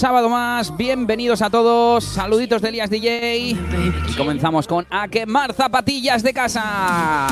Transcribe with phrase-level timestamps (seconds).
[0.00, 6.22] sábado más, bienvenidos a todos, saluditos de Elías DJ y comenzamos con A quemar zapatillas
[6.22, 7.26] de casa.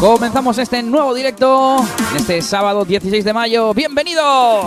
[0.00, 1.84] Comenzamos este nuevo directo,
[2.16, 4.64] este sábado 16 de mayo, bienvenidos.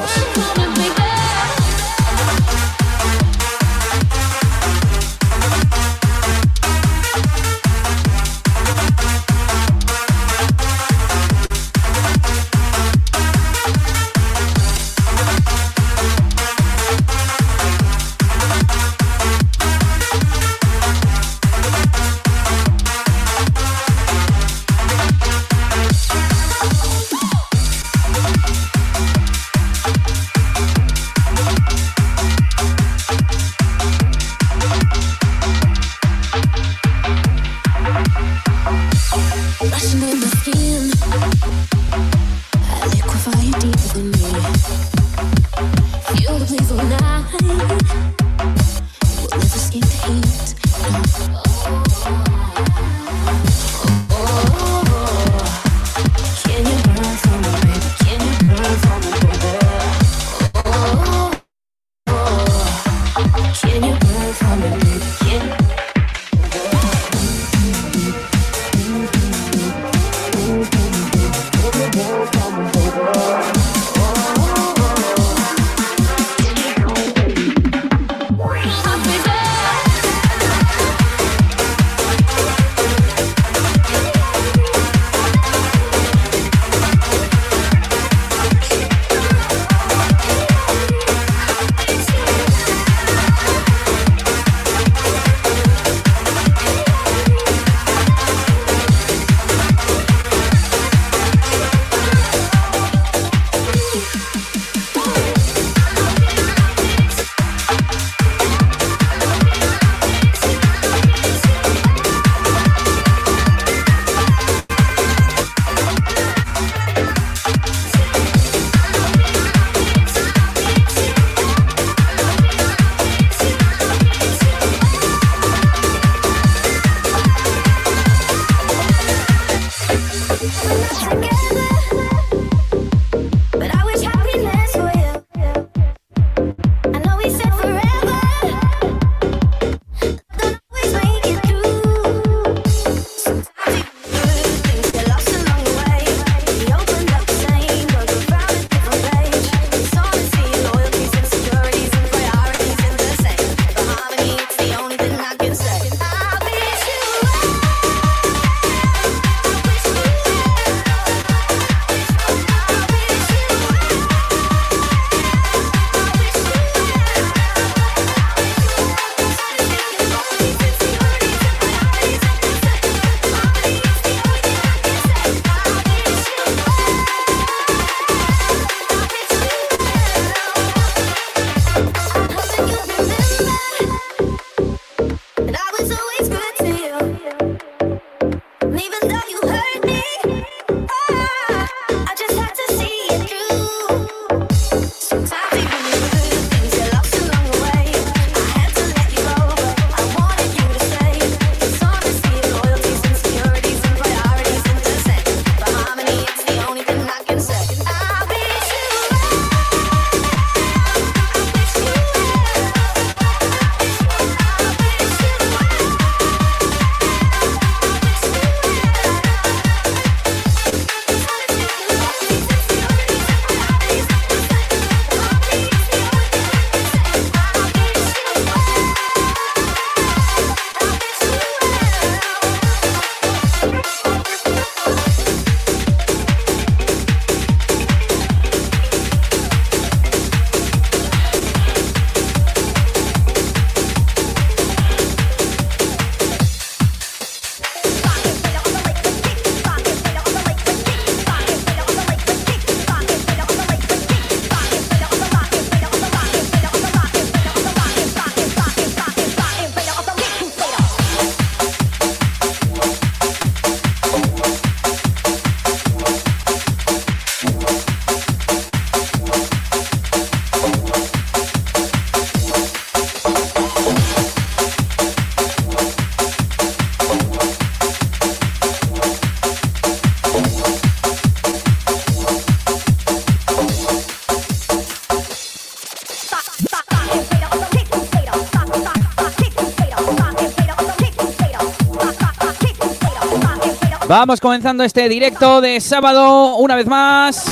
[294.15, 297.51] Vamos comenzando este directo de sábado una vez más.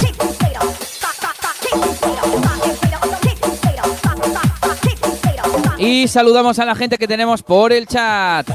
[5.79, 8.47] Y saludamos a la gente que tenemos por el chat.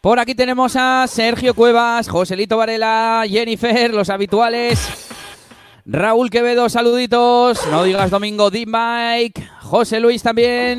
[0.00, 5.05] Por aquí tenemos a Sergio Cuevas, Joselito Varela, Jennifer, los habituales.
[5.96, 7.66] Raúl Quevedo, saluditos.
[7.70, 8.66] No digas Domingo, D.
[8.66, 9.48] Mike.
[9.62, 10.78] José Luis también.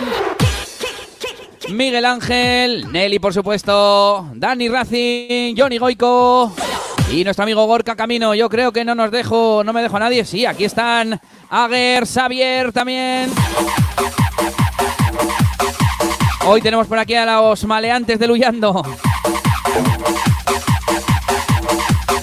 [1.70, 6.54] Miguel Ángel, Nelly por supuesto, Dani Racing, Johnny Goico
[7.12, 8.36] y nuestro amigo Gorka Camino.
[8.36, 10.24] Yo creo que no nos dejo, no me dejo a nadie.
[10.24, 11.20] Sí, aquí están
[11.50, 13.32] Ager, Xavier también.
[16.46, 18.84] Hoy tenemos por aquí a los maleantes de Luyando.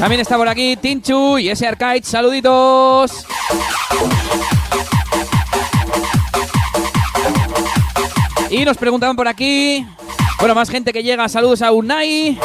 [0.04, 2.02] También está por aquí Tinchu y ese Arcade.
[2.02, 3.24] Saluditos.
[8.50, 9.86] Y nos preguntaban por aquí.
[10.38, 11.26] Bueno, más gente que llega.
[11.30, 12.38] Saludos a Unai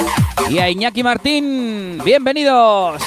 [0.50, 2.01] y a Iñaki Martín.
[2.06, 3.01] Bienvenidos.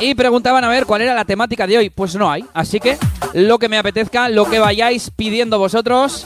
[0.00, 1.90] Y preguntaban a ver cuál era la temática de hoy.
[1.90, 2.46] Pues no hay.
[2.54, 2.96] Así que
[3.34, 6.24] lo que me apetezca, lo que vayáis pidiendo vosotros.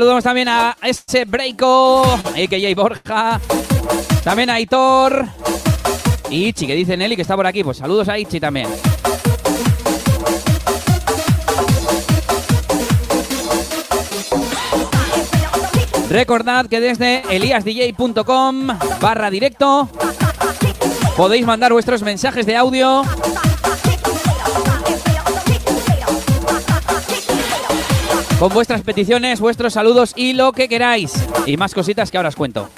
[0.00, 2.74] Saludamos también a ese Breiko, a.k.a.
[2.74, 3.38] Borja.
[4.24, 5.26] También a Aitor.
[6.30, 7.62] Y Ichi, que dice Nelly que está por aquí.
[7.62, 8.66] Pues saludos a Ichi también.
[16.08, 18.68] Recordad que desde eliasdj.com
[19.02, 19.90] barra directo
[21.14, 23.02] podéis mandar vuestros mensajes de audio
[28.40, 31.12] con vuestras peticiones, vuestros saludos y lo que queráis.
[31.44, 32.70] Y más cositas que ahora os cuento.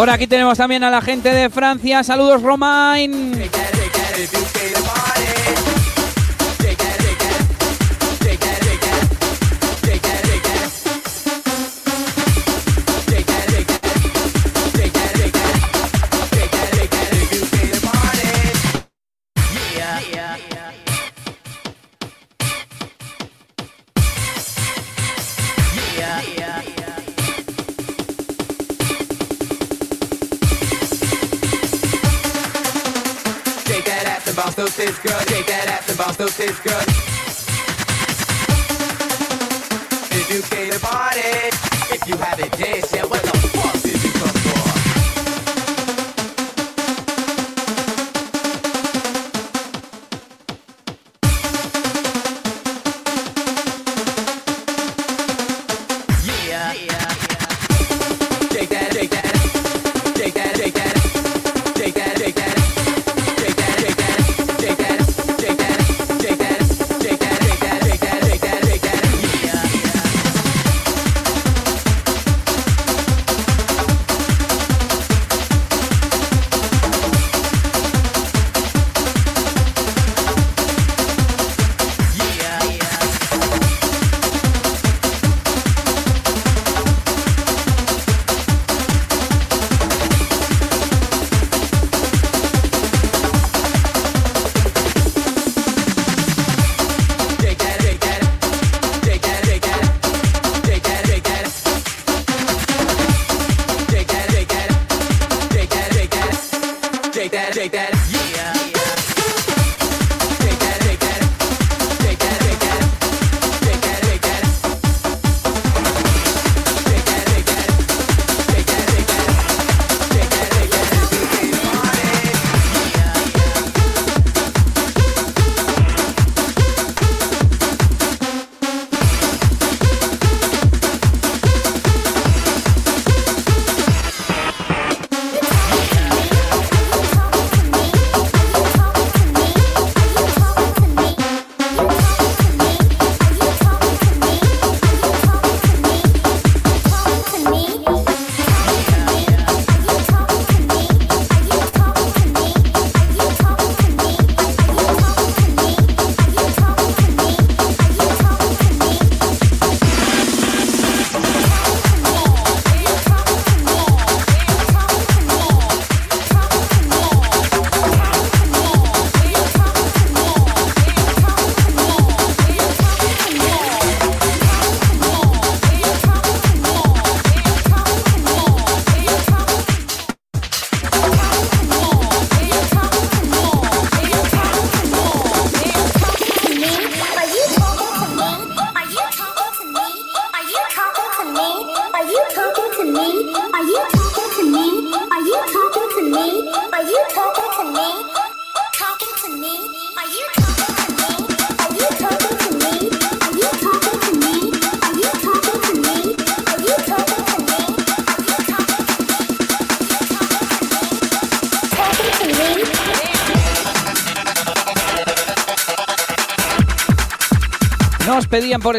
[0.00, 2.02] Por aquí tenemos también a la gente de Francia.
[2.02, 3.34] Saludos, Romain.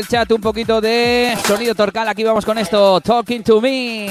[0.01, 2.08] El chat un poquito de sonido torcal.
[2.08, 4.08] Aquí vamos con esto, Talking to Me.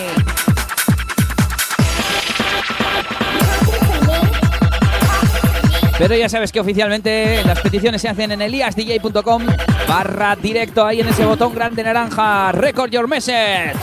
[5.99, 9.47] Pero ya sabes que oficialmente las peticiones se hacen en eliasdj.com
[9.88, 12.52] barra directo ahí en ese botón grande naranja.
[12.52, 13.75] Record your message.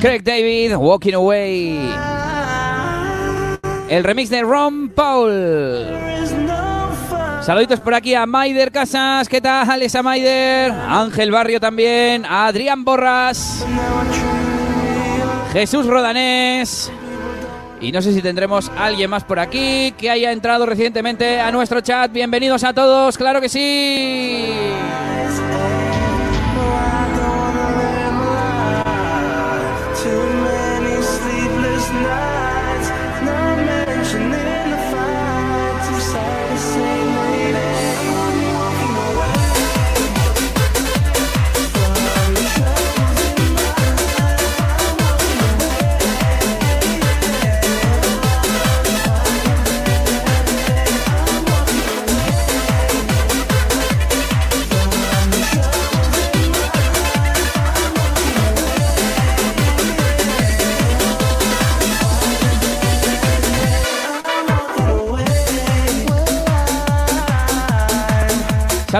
[0.00, 1.92] Craig David, Walking Away.
[3.90, 5.86] El remix de Ron Paul.
[7.42, 10.72] Saluditos por aquí a Maider Casas, ¿qué tal esa Maider?
[10.72, 13.66] Ángel Barrio también, Adrián Borras,
[15.52, 16.90] Jesús Rodanés.
[17.82, 21.82] Y no sé si tendremos alguien más por aquí que haya entrado recientemente a nuestro
[21.82, 22.10] chat.
[22.10, 24.48] Bienvenidos a todos, claro que sí.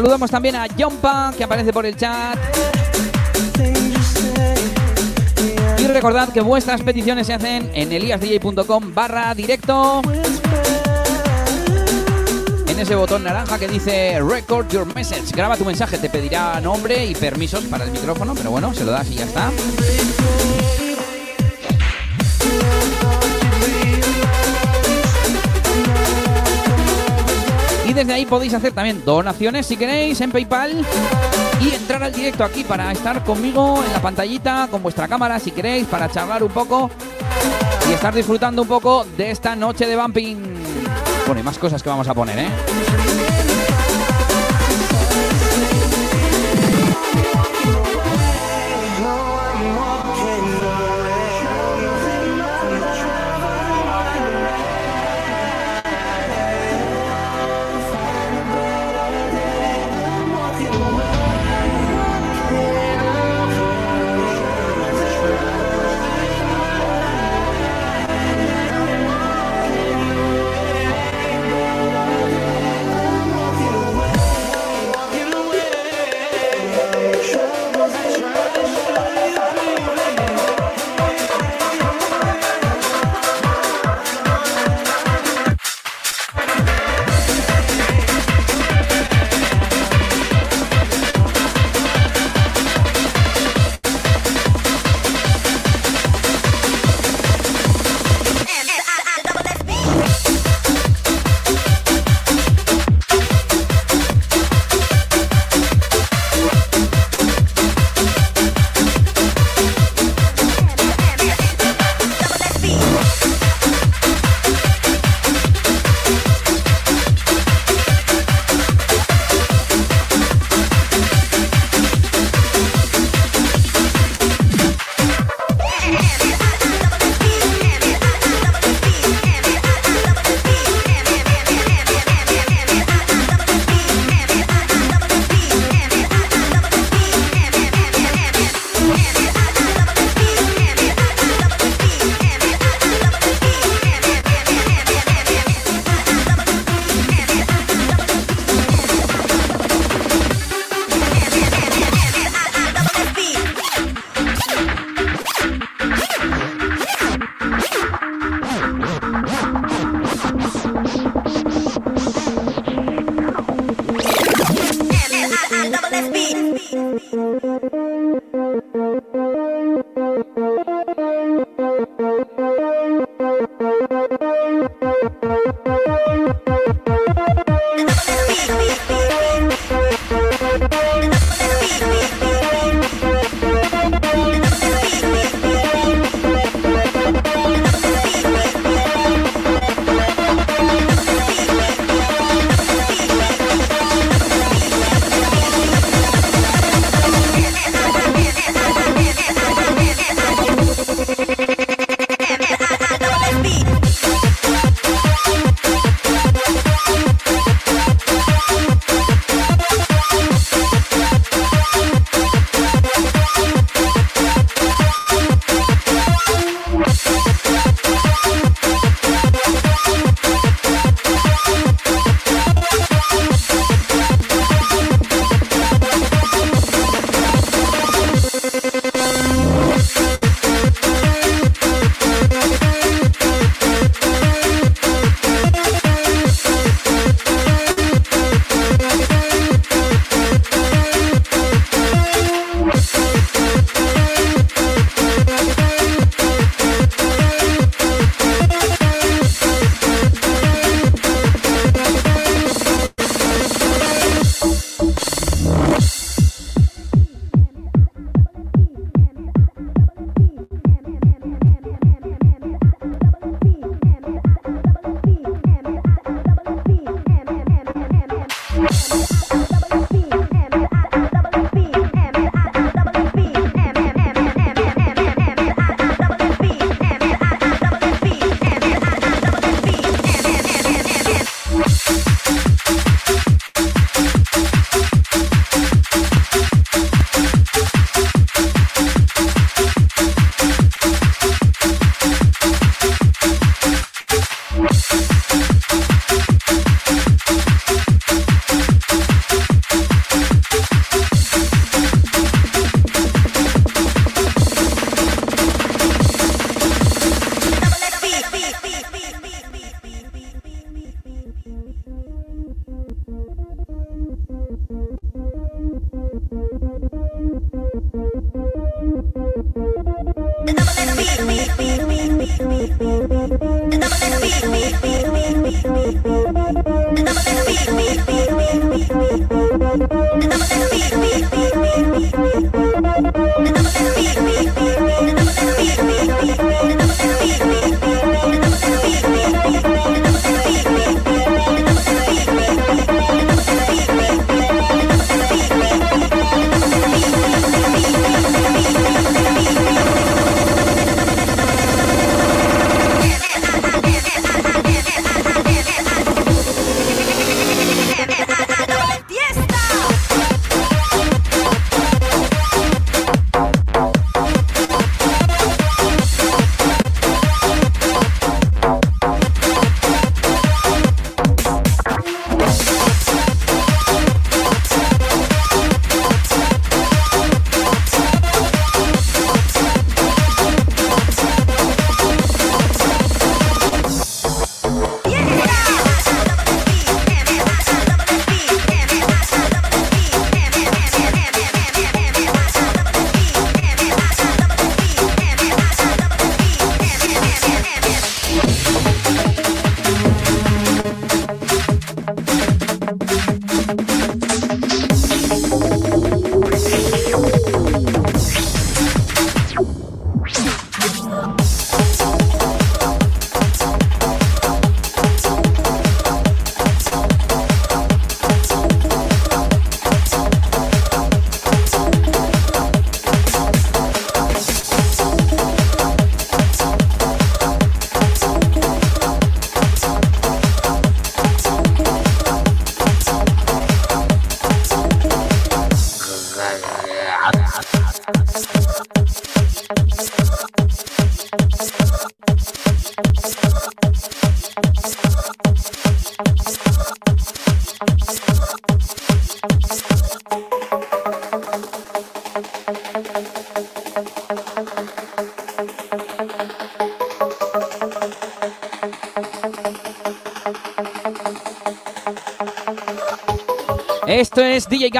[0.00, 2.38] Saludamos también a Jompa, que aparece por el chat.
[5.78, 10.00] Y recordad que vuestras peticiones se hacen en eliasdj.com barra directo.
[12.66, 15.36] En ese botón naranja que dice Record Your Message.
[15.36, 18.92] Graba tu mensaje, te pedirá nombre y permisos para el micrófono, pero bueno, se lo
[18.92, 19.50] das y ya está.
[28.00, 30.86] Desde ahí podéis hacer también donaciones si queréis en PayPal
[31.60, 35.50] y entrar al directo aquí para estar conmigo en la pantallita con vuestra cámara si
[35.50, 36.90] queréis para charlar un poco
[37.90, 40.38] y estar disfrutando un poco de esta noche de bumping.
[41.26, 42.48] Bueno, más cosas que vamos a poner, ¿eh?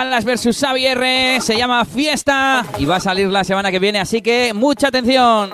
[0.00, 4.22] Galas versus Xavier, se llama Fiesta y va a salir la semana que viene, así
[4.22, 5.50] que mucha atención.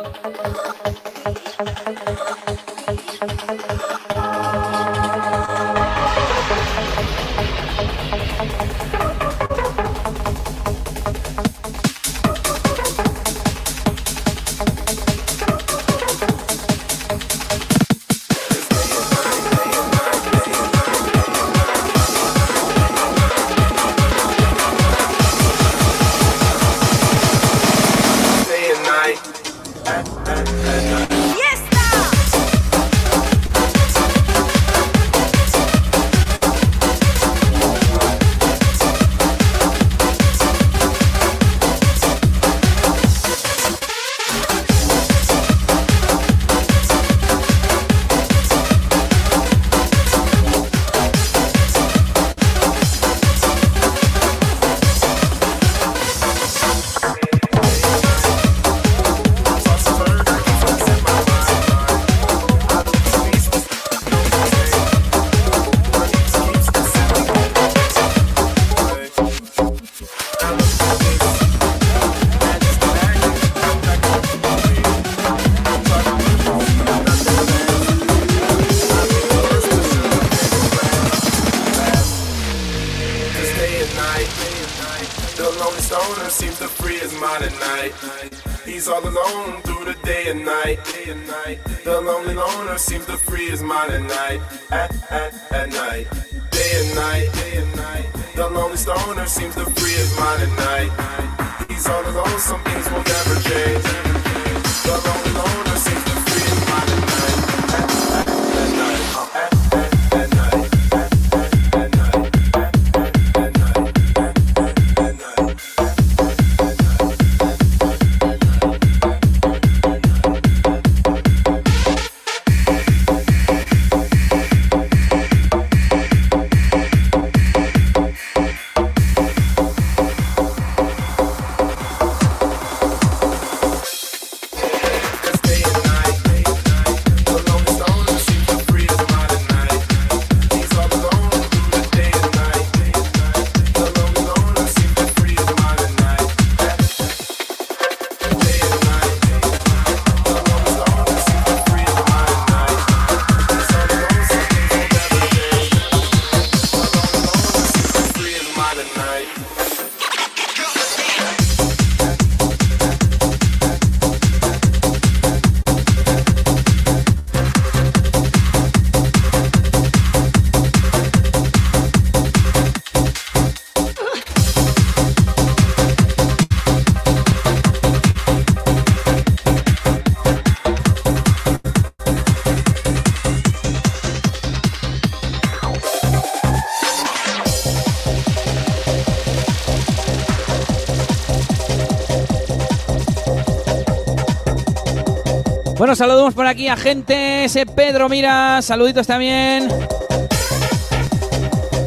[195.97, 199.67] Saludamos por aquí a gente, ese Pedro Mira, saluditos también.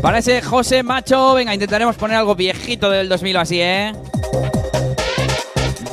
[0.01, 3.93] Para ese José Macho, venga, intentaremos poner algo viejito del 2000 o así, ¿eh?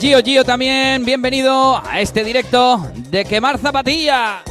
[0.00, 4.45] Gio Gio también, bienvenido a este directo de Quemar Zapatilla.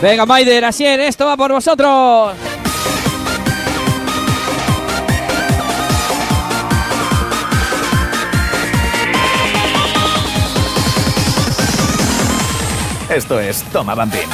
[0.00, 2.34] Venga, Maider, Asier, esto va por vosotros.
[13.08, 14.28] Esto es Toma Bambín.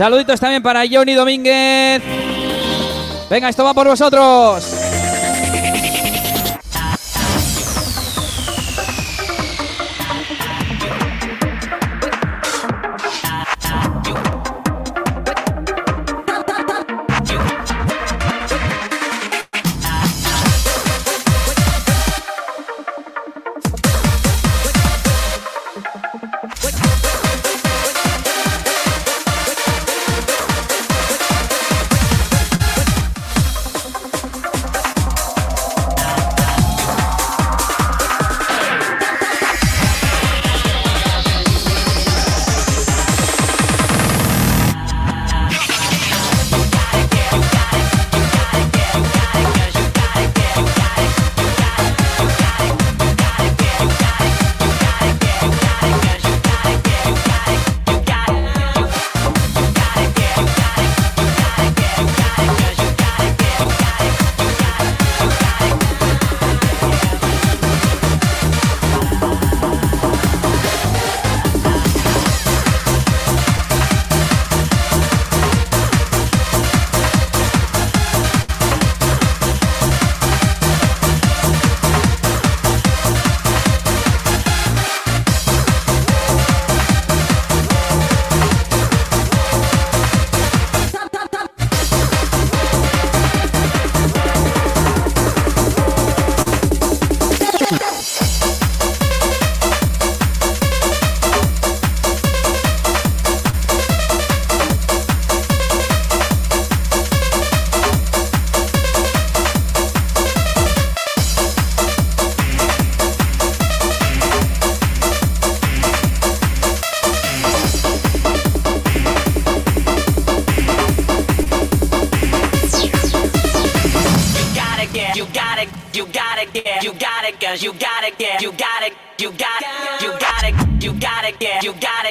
[0.00, 2.02] Saluditos también para Johnny Domínguez.
[3.28, 4.79] Venga, esto va por vosotros.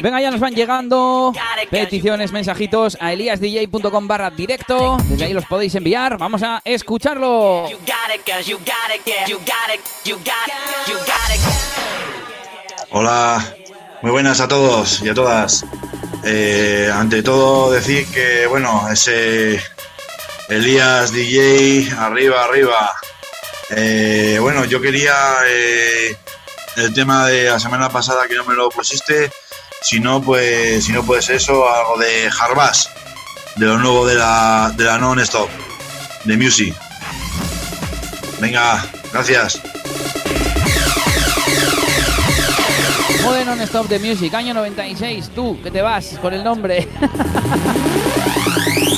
[0.02, 1.34] Venga, ya nos van llegando
[1.70, 4.98] peticiones, mensajitos a eliasdj.com barra directo.
[5.06, 6.18] Desde ahí los podéis enviar.
[6.18, 7.66] Vamos a escucharlo.
[12.92, 13.56] Hola,
[14.02, 15.66] muy buenas a todos y a todas.
[16.24, 19.62] Eh, ante todo decir que, bueno, ese
[20.48, 22.94] Elías DJ, arriba, arriba.
[23.70, 25.14] Eh, bueno, yo quería
[25.46, 26.18] eh,
[26.78, 29.30] el tema de la semana pasada que no me lo pusiste.
[29.90, 32.92] Si no, pues, si no puede ser eso, algo de Harbass,
[33.56, 35.50] de lo nuevo de la, de la non-stop,
[36.26, 36.76] de Music.
[38.40, 39.60] Venga, gracias.
[43.24, 45.32] Modern Non-Stop de Music, año 96.
[45.34, 46.88] Tú, que te vas con el nombre.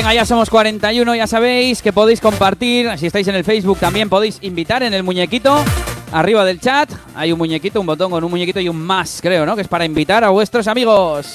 [0.00, 2.90] Venga, ya somos 41, ya sabéis que podéis compartir.
[2.96, 5.62] Si estáis en el Facebook también podéis invitar en el muñequito.
[6.10, 9.44] Arriba del chat hay un muñequito, un botón con un muñequito y un más, creo,
[9.44, 9.54] ¿no?
[9.54, 11.34] Que es para invitar a vuestros amigos.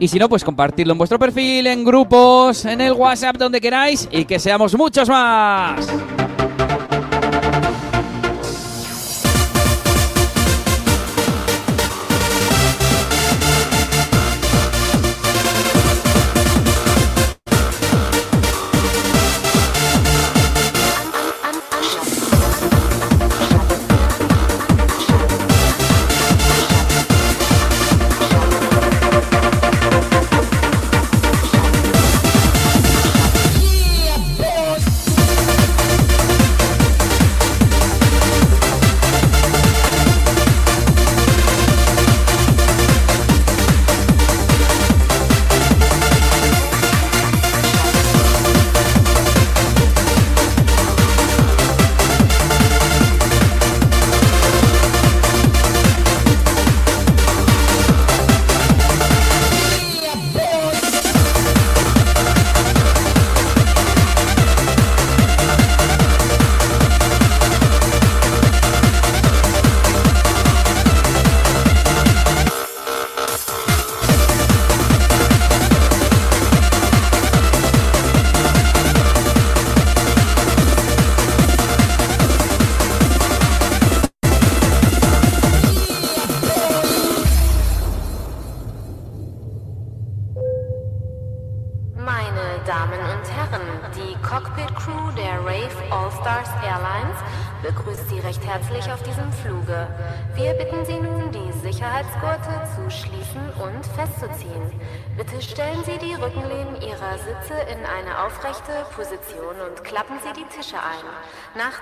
[0.00, 4.08] Y si no, pues compartirlo en vuestro perfil, en grupos, en el WhatsApp, donde queráis
[4.10, 5.86] y que seamos muchos más.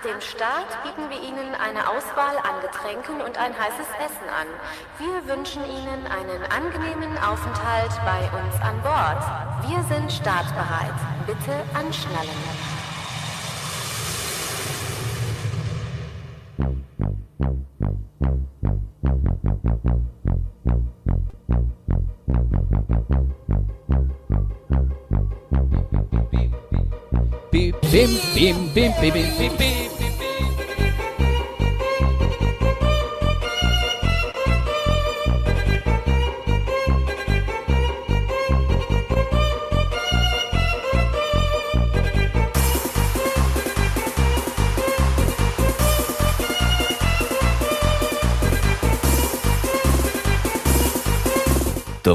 [0.07, 4.47] Dem Start bieten wir Ihnen eine Auswahl an Getränken und ein heißes Essen an.
[4.99, 9.69] Wir wünschen Ihnen einen angenehmen Aufenthalt bei uns an Bord.
[9.69, 10.95] Wir sind startbereit.
[11.27, 12.31] Bitte anschnallen.
[27.51, 29.86] Pim, pim, pim, pim, pim, pim, pim,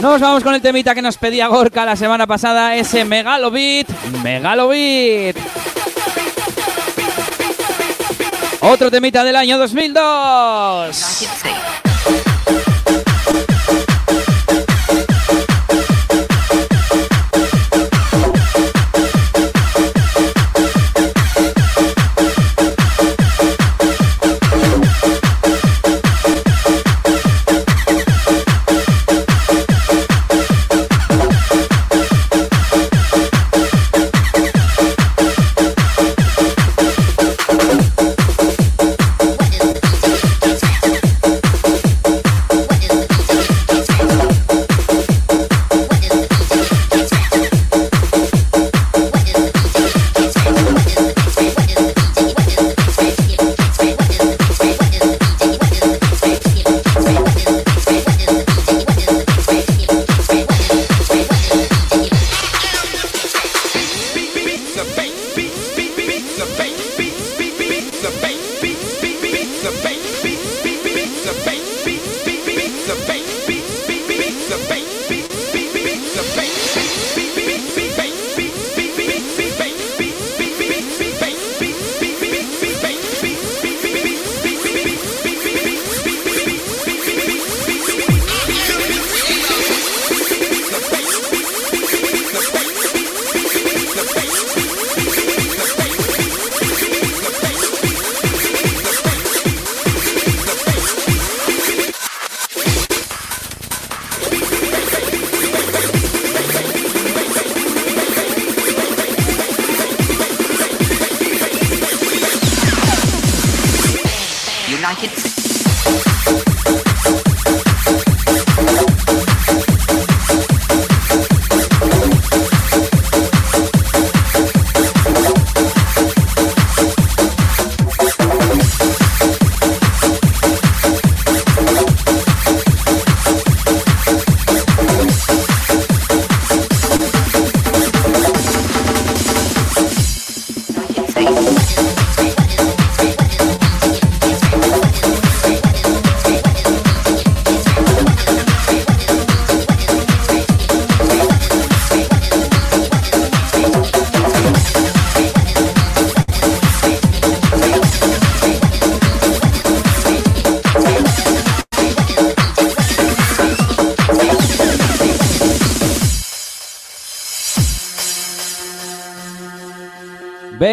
[0.00, 3.88] Nos vamos con el temita que nos pedía Gorka la semana pasada, ese Megalobit.
[4.22, 5.36] Megalobit.
[8.60, 11.87] Otro temita del año 2002.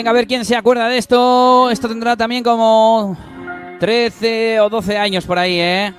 [0.05, 1.71] Venga, a ver quién se acuerda de esto.
[1.71, 3.17] Esto tendrá también como
[3.79, 5.95] 13 o 12 años por ahí, ¿eh?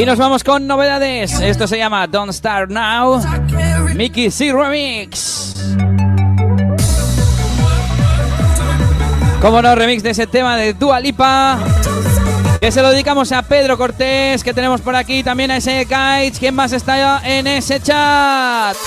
[0.00, 1.40] Y nos vamos con novedades.
[1.40, 3.20] Esto se llama Don't Start Now.
[3.94, 5.54] Mickey C Remix.
[9.42, 11.58] Como no, remix de ese tema de Dua Lipa.
[12.62, 16.38] Que se lo dedicamos a Pedro Cortés, que tenemos por aquí también a ese Kites.
[16.38, 18.78] ¿Quién más está en ese chat?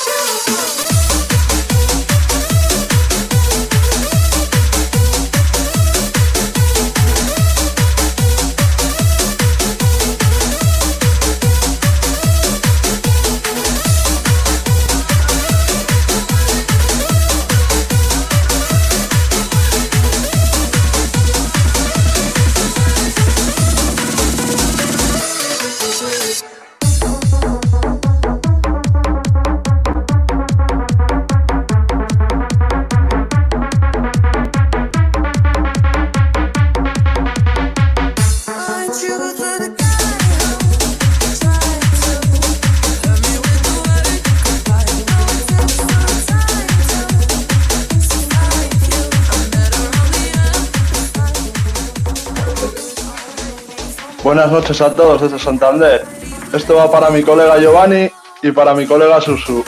[54.33, 56.03] Buenas noches a todos desde Santander.
[56.51, 58.09] Esto va para mi colega Giovanni
[58.41, 59.63] y para mi colega Susu.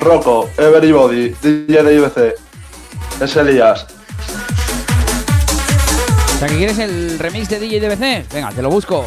[0.00, 3.22] Rocco, Everybody, DJ de IBC.
[3.22, 3.86] Es Elías.
[6.34, 8.34] O sea, que quieres el remix de DJ DBC?
[8.34, 9.06] Venga, te lo busco.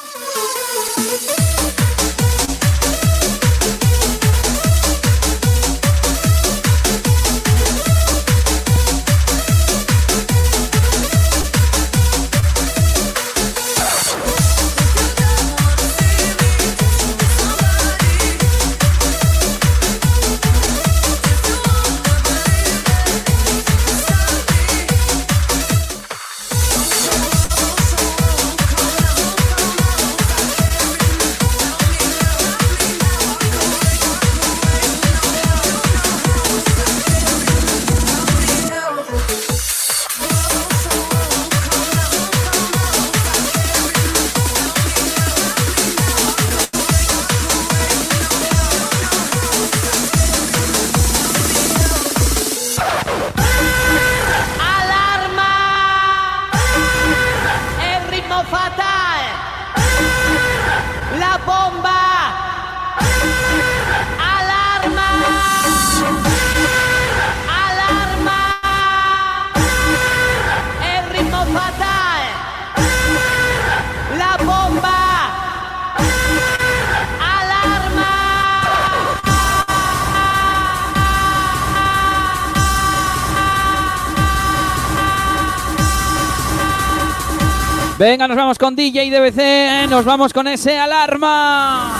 [88.11, 89.89] Venga, nos vamos con DJ DBC.
[89.89, 91.97] Nos vamos con ese alarma.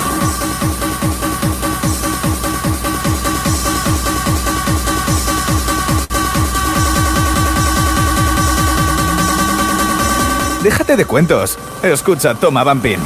[10.62, 11.58] Déjate de cuentos.
[11.82, 13.00] Escucha Toma Bumping.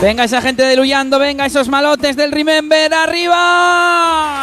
[0.00, 4.40] Venga esa gente de Luyando, venga esos malotes del Remember, arriba.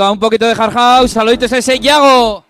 [0.00, 1.10] Un poquito de hard house.
[1.10, 2.47] Saluditos a ese Yago.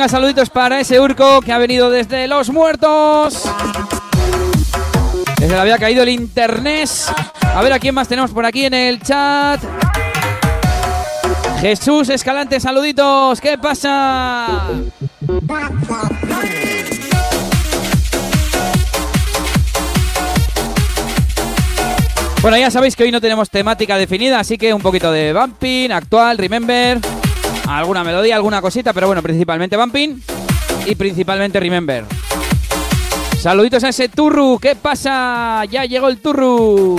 [0.00, 3.42] Venga, saluditos para ese Urco que ha venido desde los muertos.
[5.38, 6.88] Desde le había caído el internet.
[7.42, 9.60] A ver a quién más tenemos por aquí en el chat.
[11.60, 13.42] Jesús Escalante, saluditos.
[13.42, 14.68] ¿Qué pasa?
[22.40, 25.90] Bueno, ya sabéis que hoy no tenemos temática definida, así que un poquito de bumping,
[25.90, 26.98] actual, remember,
[27.78, 30.20] alguna melodía, alguna cosita, pero bueno, principalmente bumping
[30.86, 32.04] y principalmente remember.
[33.38, 35.64] Saluditos a ese Turru, ¿qué pasa?
[35.70, 36.98] Ya llegó el Turru.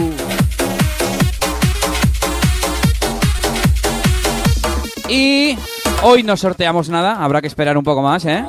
[5.07, 5.57] Y
[6.03, 8.45] hoy no sorteamos nada, habrá que esperar un poco más, ¿eh?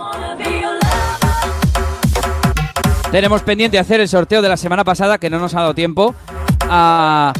[3.11, 6.15] Tenemos pendiente hacer el sorteo de la semana pasada, que no nos ha dado tiempo
[6.63, 7.33] a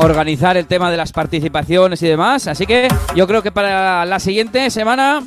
[0.00, 2.46] organizar el tema de las participaciones y demás.
[2.46, 5.22] Así que yo creo que para la siguiente semana.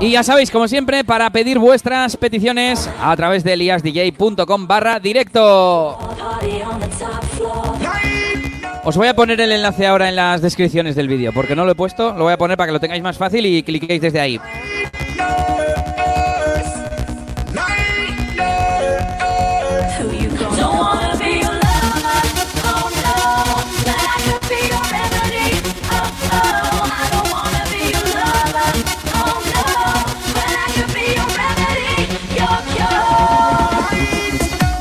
[0.00, 5.98] Y ya sabéis, como siempre, para pedir vuestras peticiones a través de eliasdj.com barra directo.
[8.82, 11.72] Os voy a poner el enlace ahora en las descripciones del vídeo, porque no lo
[11.72, 14.20] he puesto, lo voy a poner para que lo tengáis más fácil y cliquéis desde
[14.20, 14.40] ahí.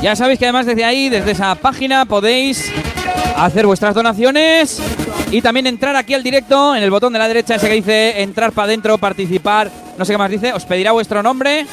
[0.01, 2.71] Ya sabéis que además desde ahí, desde esa página, podéis
[3.35, 4.81] hacer vuestras donaciones
[5.29, 8.21] y también entrar aquí al directo en el botón de la derecha ese que dice
[8.21, 11.65] entrar para adentro, participar, no sé qué más dice, os pedirá vuestro nombre.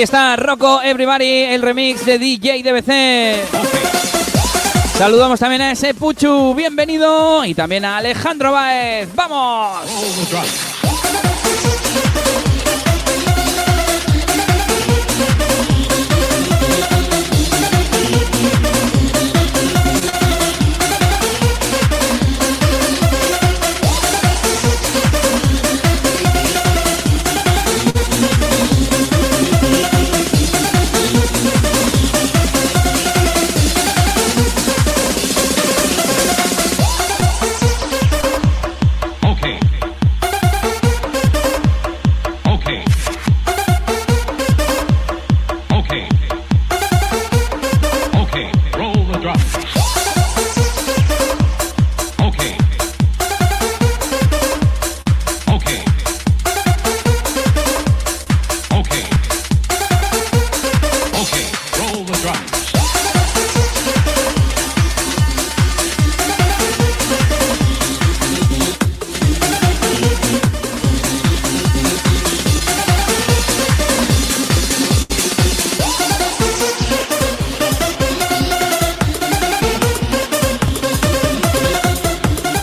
[0.00, 3.44] Ahí está Rocco Everybody, el remix de DJ DBC.
[4.96, 7.44] Saludamos también a ese Puchu, bienvenido.
[7.44, 9.14] Y también a Alejandro Baez.
[9.14, 9.80] ¡Vamos!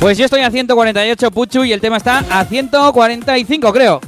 [0.08, 4.00] Pues yo estoy a 148 Puchu y el tema está a 145 creo.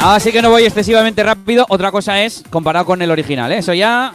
[0.00, 1.64] Así que no voy excesivamente rápido.
[1.68, 3.58] Otra cosa es comparado con el original, ¿eh?
[3.58, 4.12] Eso ya...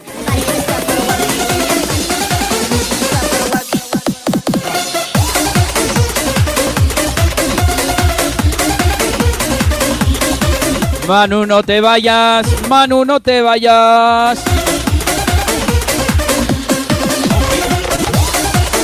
[11.07, 12.45] Manu, no te vayas.
[12.67, 14.58] Manu, no te vayas.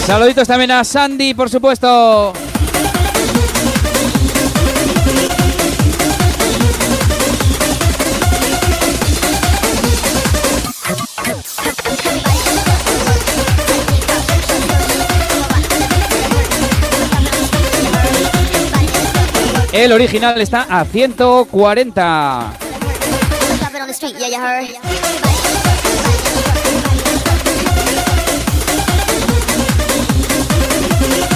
[0.06, 2.32] Saluditos también a Sandy, por supuesto.
[19.74, 22.54] El original está a 140.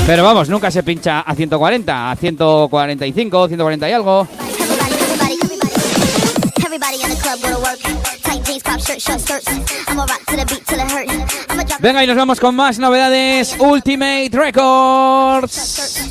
[0.10, 4.28] Pero vamos, nunca se pincha a 140, a 145, 140 y algo.
[11.78, 13.56] Venga, y nos vamos con más novedades.
[13.60, 16.10] Ultimate Records.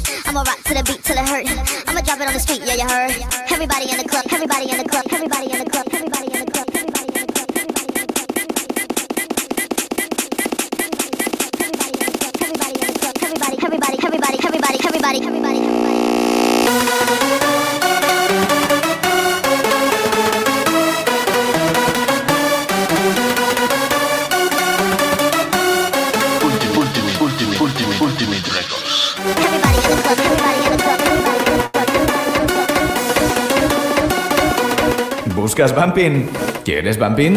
[35.58, 36.28] ¿Buscas Bumping?
[36.64, 37.36] ¿Quieres Bumping?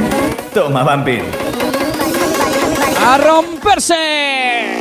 [0.54, 1.24] Toma Bumping.
[3.04, 4.81] ¡A romperse!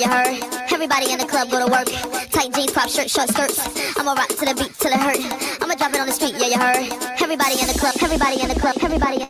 [0.00, 0.40] You heard.
[0.72, 1.86] Everybody in the club, go to work.
[2.30, 3.60] Tight jeans, pop shirt, short skirts.
[3.98, 5.20] I'ma rock to the beat till it hurt.
[5.60, 6.88] I'ma drop it on the street, yeah, you heard.
[7.20, 9.29] Everybody in the club, everybody in the club, everybody in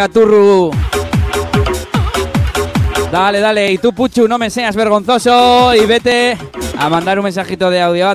[0.00, 0.70] Venga, Turru.
[3.12, 3.70] Dale, dale.
[3.70, 6.38] Y tú, Puchu, no me seas vergonzoso y vete
[6.78, 8.14] a mandar un mensajito de audio.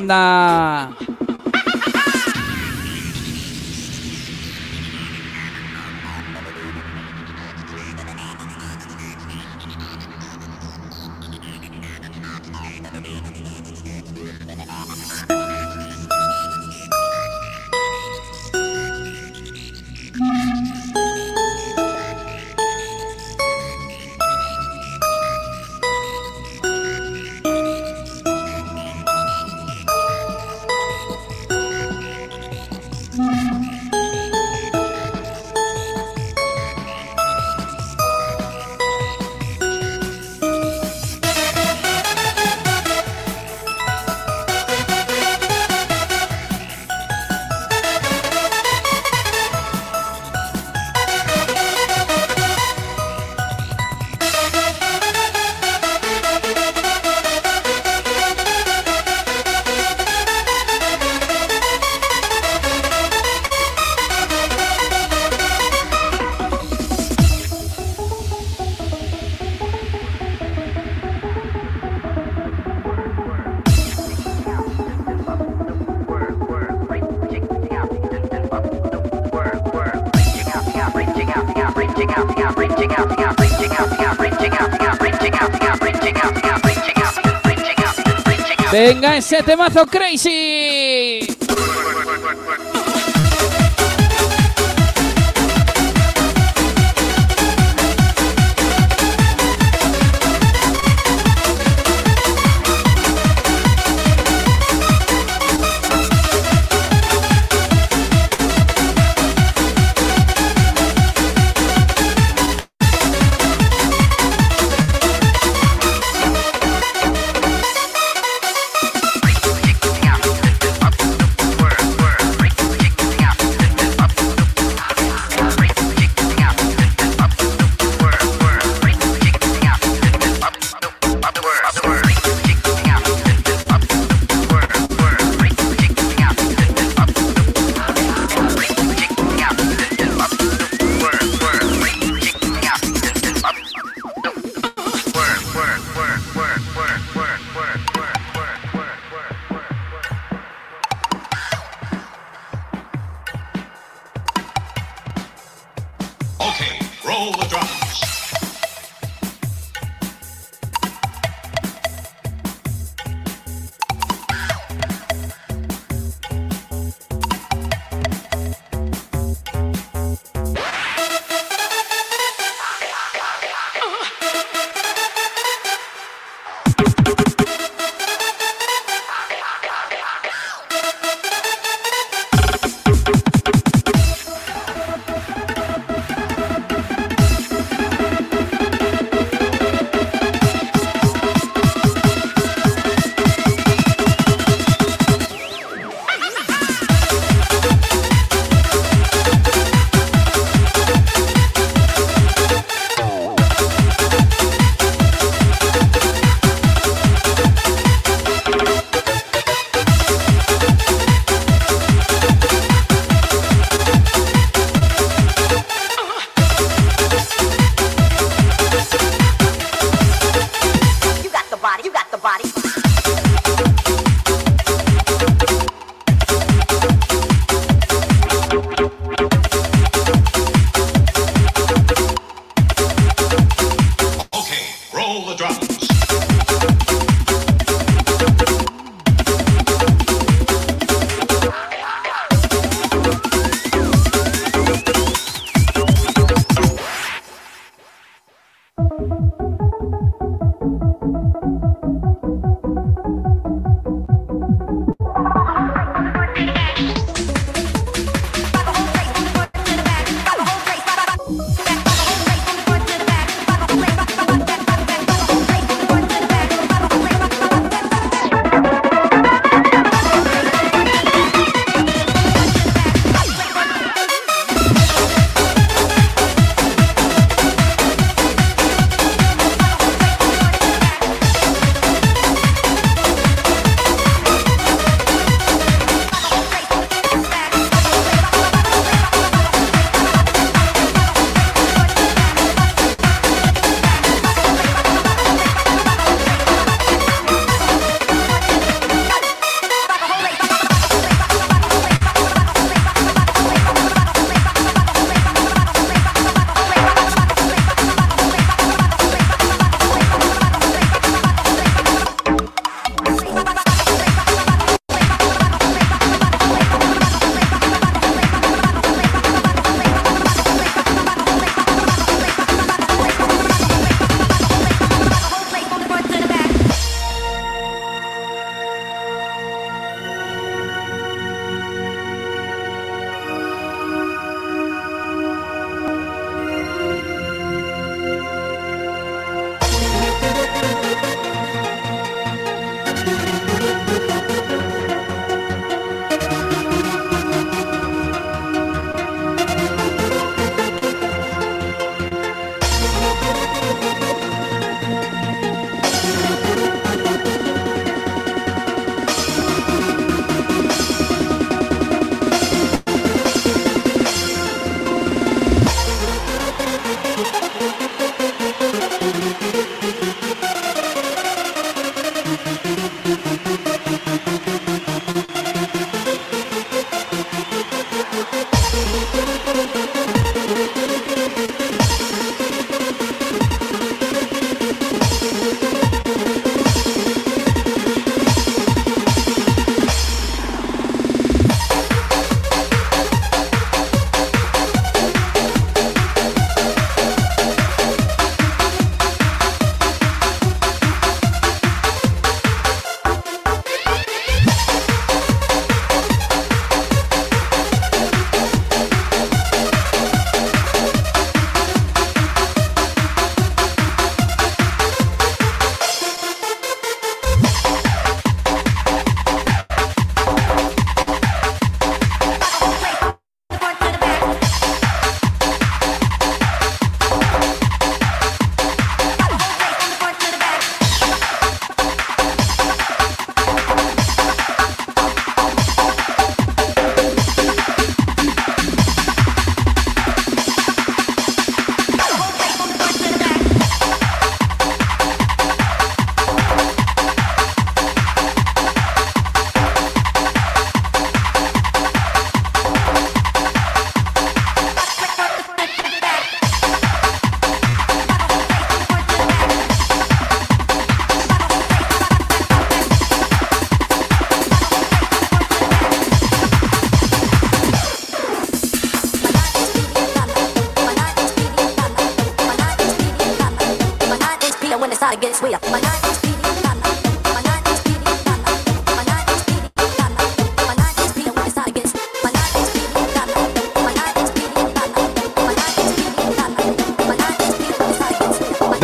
[89.69, 90.84] Temazo crazy.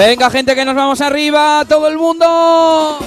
[0.03, 2.98] Venga, gente, que nos vamos arriba, todo el mundo.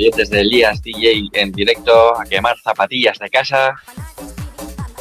[0.00, 3.76] Oyentes de Elías DJ en directo a quemar zapatillas de casa.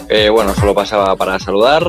[0.10, 1.88] Eh, bueno, solo pasaba para saludar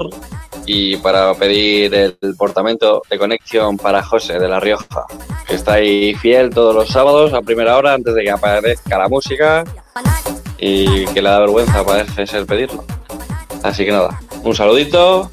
[0.64, 5.06] y para pedir el portamento de conexión para José de La Rioja,
[5.48, 9.08] que está ahí fiel todos los sábados a primera hora antes de que aparezca la
[9.08, 9.64] música
[10.58, 12.84] y que le da vergüenza parece ser pedirlo.
[13.64, 15.28] Así que nada, un saludito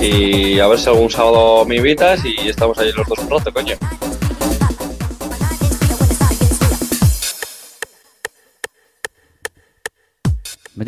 [0.00, 3.50] y a ver si algún sábado me invitas y estamos ahí los dos un rato,
[3.50, 3.76] coño.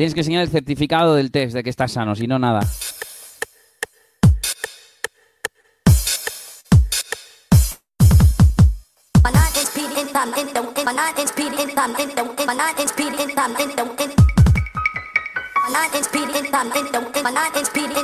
[0.00, 2.60] Tienes que enseñar el certificado del test de que estás sano, si no, nada.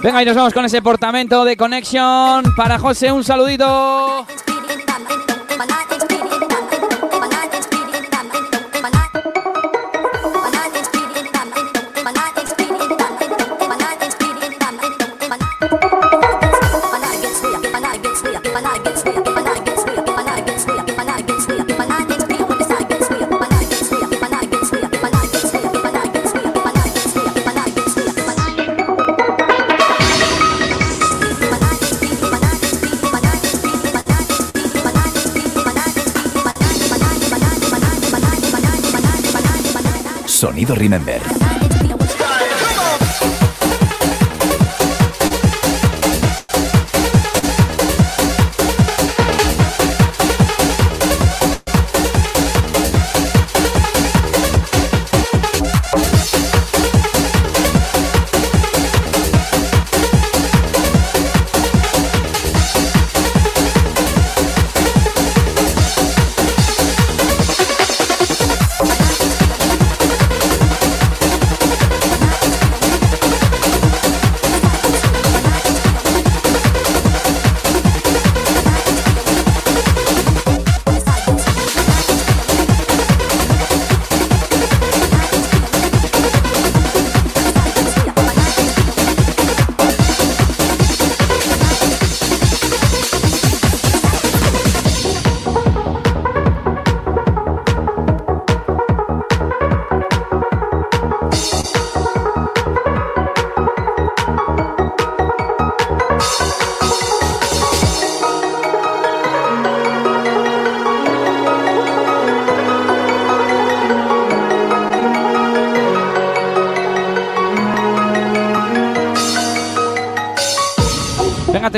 [0.03, 3.11] Venga, y nos vamos con ese portamento de conexión para José.
[3.11, 4.27] Un saludito.
[40.57, 41.46] Sonido Remember.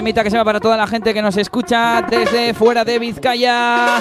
[0.08, 3.98] Temita que se va para toda la gente que nos escucha desde fuera de Vizcaya.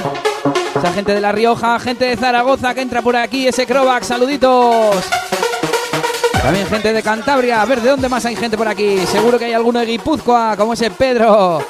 [0.73, 4.95] Esa gente de La Rioja, gente de Zaragoza que entra por aquí, ese Crovac, saluditos.
[6.41, 9.05] También gente de Cantabria, a ver de dónde más hay gente por aquí.
[9.05, 11.61] Seguro que hay alguno de Guipúzcoa, como ese Pedro.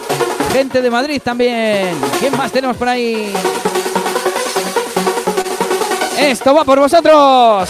[0.54, 2.00] Gente de Madrid también.
[2.20, 3.34] ¿Quién más tenemos por ahí?
[6.20, 7.70] Esto va por vosotros.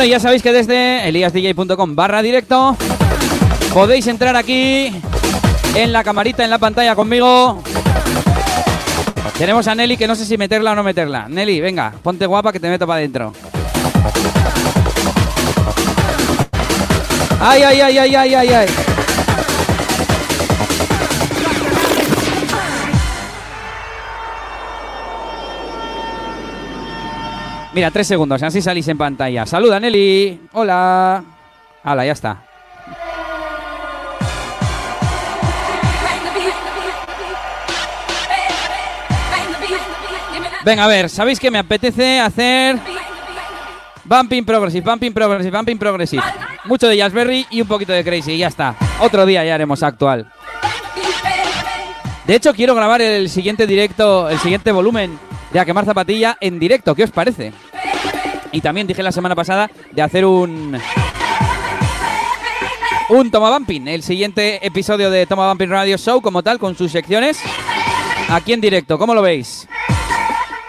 [0.00, 2.74] Bueno, ya sabéis que desde eliasdj.com barra directo
[3.74, 4.90] podéis entrar aquí
[5.74, 7.62] en la camarita, en la pantalla conmigo.
[9.36, 11.28] Tenemos a Nelly que no sé si meterla o no meterla.
[11.28, 13.34] Nelly, venga, ponte guapa que te meto para adentro.
[17.38, 18.68] Ay, ay, ay, ay, ay, ay, ay.
[27.72, 29.46] Mira, tres segundos, así salís en pantalla.
[29.46, 30.40] Saluda, Nelly.
[30.52, 31.22] Hola.
[31.84, 32.42] Hala, ya está.
[40.64, 42.76] Venga, a ver, ¿sabéis que me apetece hacer
[44.04, 46.22] Bumping Progressive, Bumping Progressive, Bumping Progressive?
[46.64, 48.74] Mucho de Jazzberry y un poquito de Crazy, y ya está.
[49.00, 50.30] Otro día ya haremos actual.
[52.26, 55.18] De hecho, quiero grabar el siguiente directo, el siguiente volumen
[55.52, 56.94] de A Quemar Zapatilla en directo.
[56.94, 57.52] ¿Qué os parece?
[58.52, 60.78] Y también dije la semana pasada de hacer un
[63.10, 66.92] un Toma Bumping, el siguiente episodio de Toma Bumping Radio Show como tal, con sus
[66.92, 67.40] secciones,
[68.28, 68.98] aquí en directo.
[68.98, 69.68] ¿Cómo lo veis?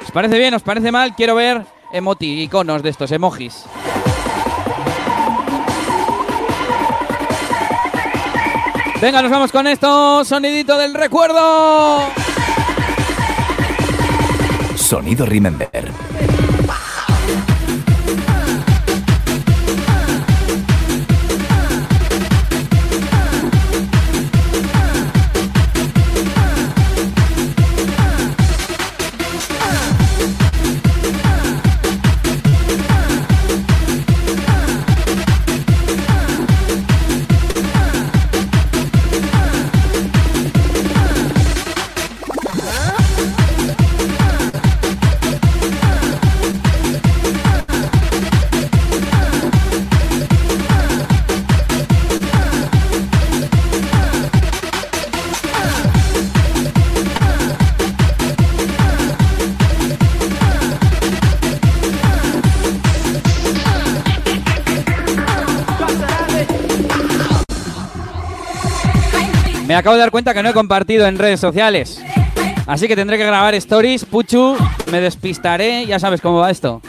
[0.04, 0.54] ¿Os parece bien?
[0.54, 1.16] ¿Os parece mal?
[1.16, 1.64] Quiero ver
[1.94, 3.66] emoti, iconos de estos, emojis.
[9.02, 10.24] Venga, nos vamos con esto.
[10.24, 12.08] Sonidito del recuerdo.
[14.92, 16.31] Sonido Remember.
[69.82, 72.02] Acabo de dar cuenta que no he compartido en redes sociales.
[72.68, 74.06] Así que tendré que grabar stories.
[74.06, 74.56] Puchu,
[74.92, 75.86] me despistaré.
[75.86, 76.82] Ya sabes cómo va esto.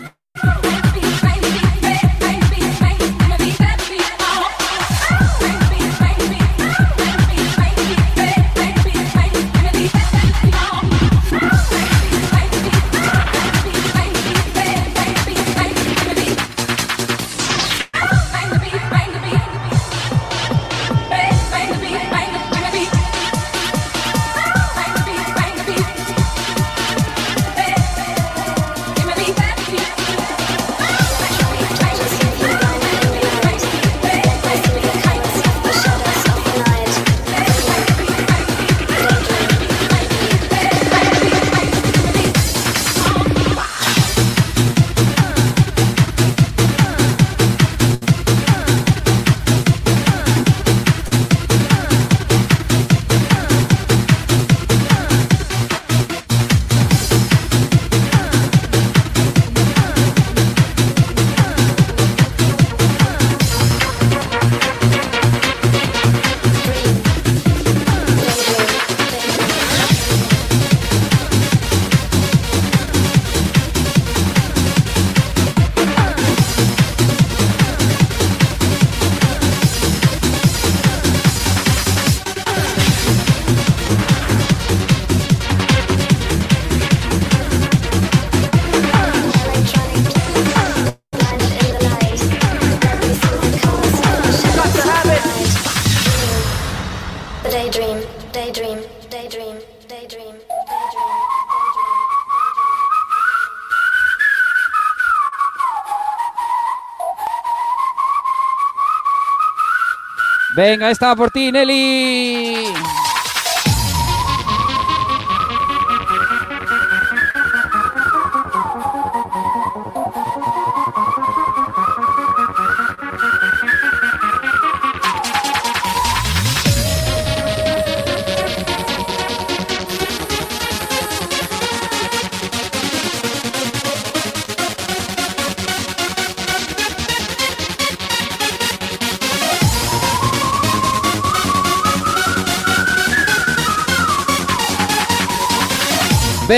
[110.55, 113.02] Venga, esta por ti, Nelly.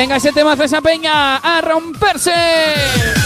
[0.05, 3.24] Venga, ese tema esa peña a romperse.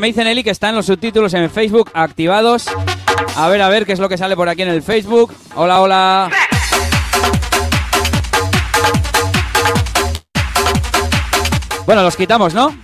[0.00, 2.66] Me dicen Eli que están los subtítulos en Facebook activados.
[3.36, 5.32] A ver, a ver qué es lo que sale por aquí en el Facebook.
[5.54, 6.30] Hola, hola.
[11.84, 12.74] Bueno, los quitamos, ¿no?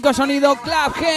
[0.00, 1.10] Auténtico sonido club G.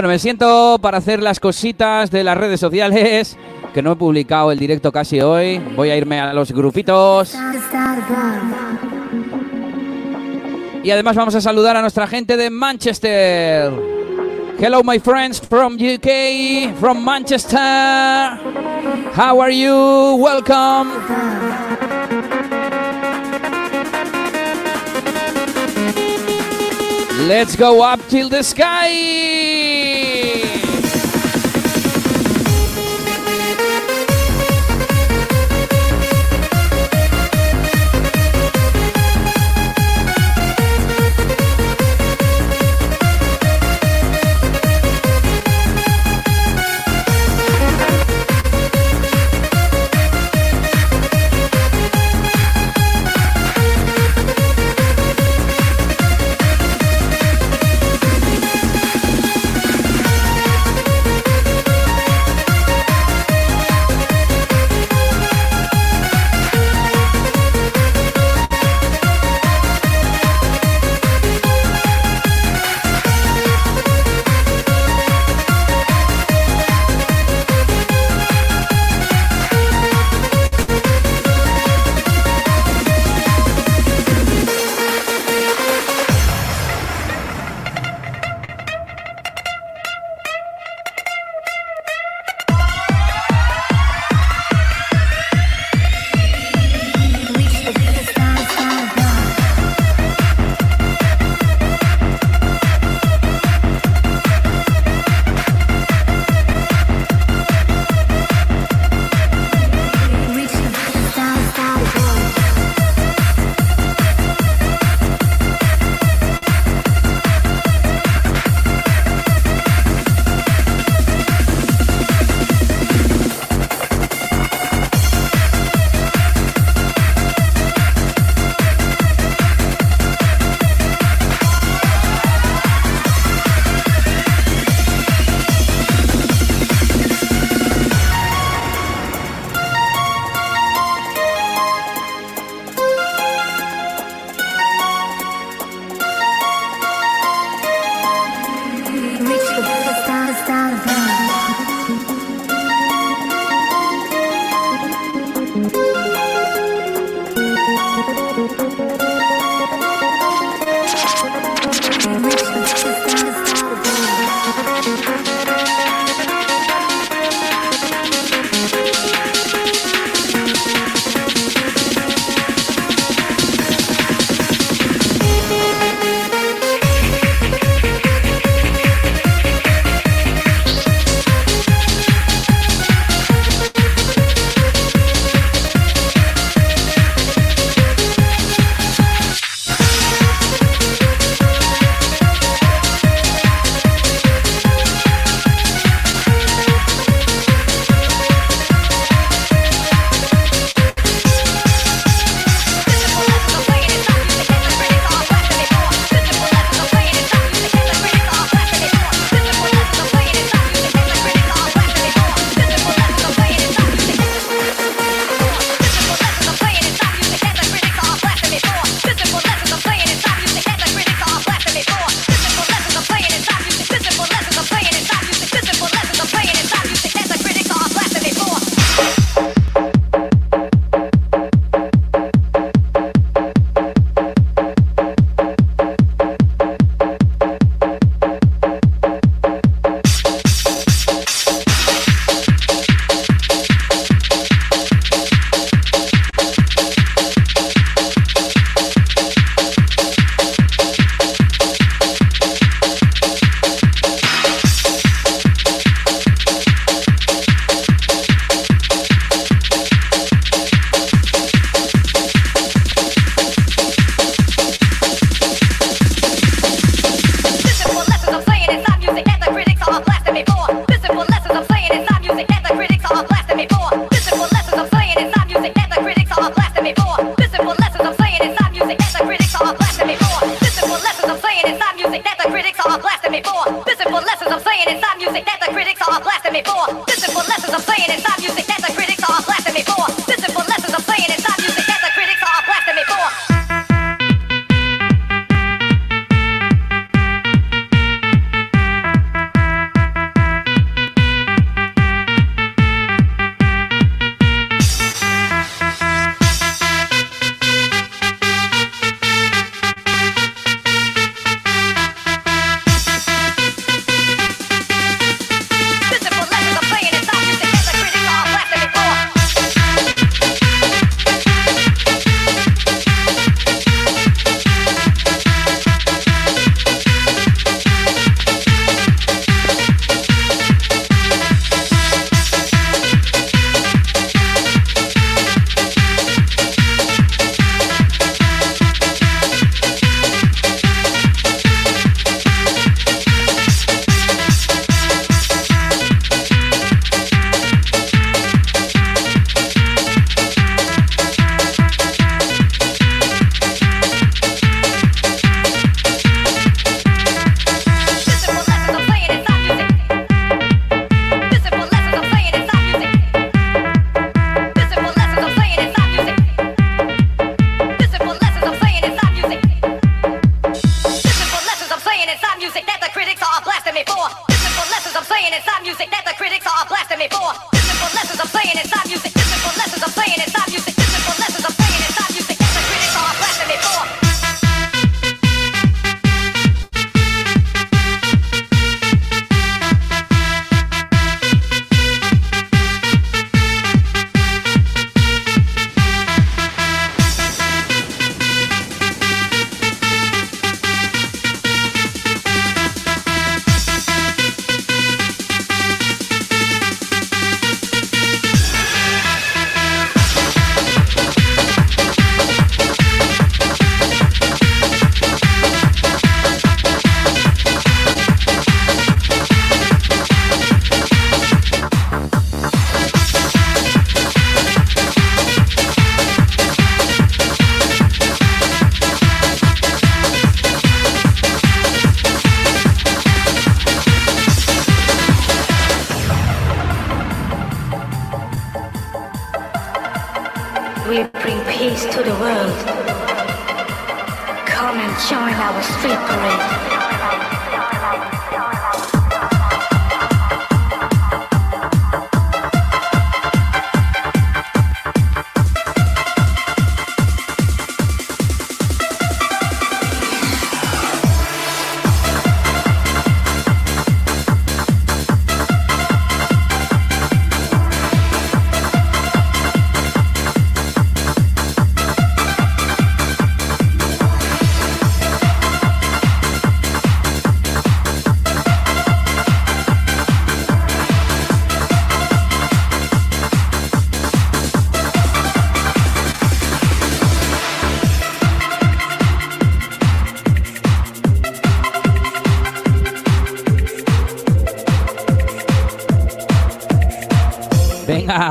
[0.00, 3.36] Bueno, me siento para hacer las cositas de las redes sociales,
[3.74, 5.58] que no he publicado el directo casi hoy.
[5.76, 7.34] Voy a irme a los grupitos.
[10.82, 13.70] Y además vamos a saludar a nuestra gente de Manchester.
[14.58, 17.58] Hello, my friends from UK, from Manchester.
[19.14, 20.16] How are you?
[20.16, 20.92] Welcome.
[27.28, 29.69] Let's go up till the sky.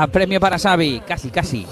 [0.08, 1.02] Premio para Xavi.
[1.06, 1.66] Casi, casi.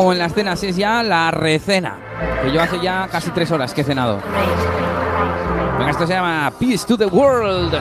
[0.00, 1.98] Como en las cenas es ya la recena.
[2.42, 4.18] Que yo hace ya casi tres horas que he cenado.
[5.90, 7.78] Esto se llama Peace to the World.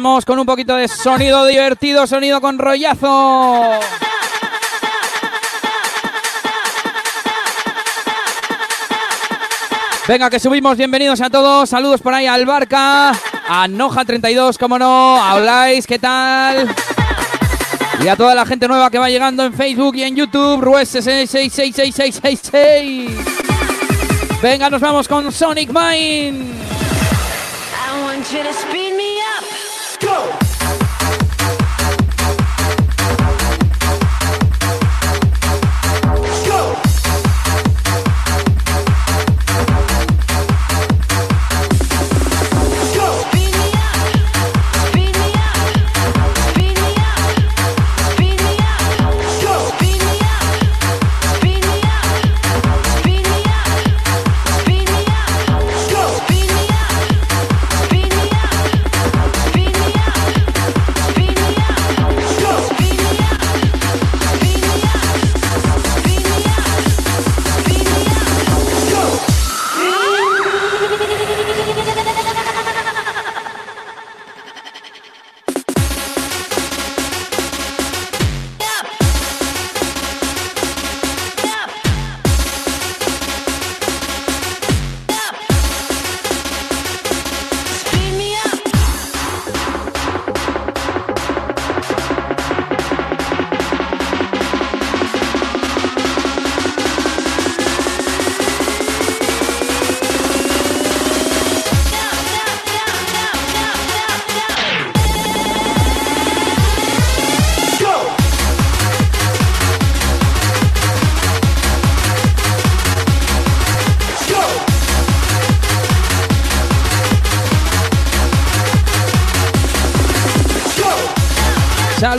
[0.00, 3.80] Vamos con un poquito de sonido divertido, sonido con rollazo.
[10.06, 11.68] Venga, que subimos, bienvenidos a todos.
[11.68, 16.72] Saludos por ahí al Barca, a Noja32, como no, a Olais, ¿qué tal?
[18.00, 20.94] Y a toda la gente nueva que va llegando en Facebook y en YouTube, Rues
[20.94, 23.10] 6666666.
[24.40, 26.68] Venga, nos vamos con Sonic Mine.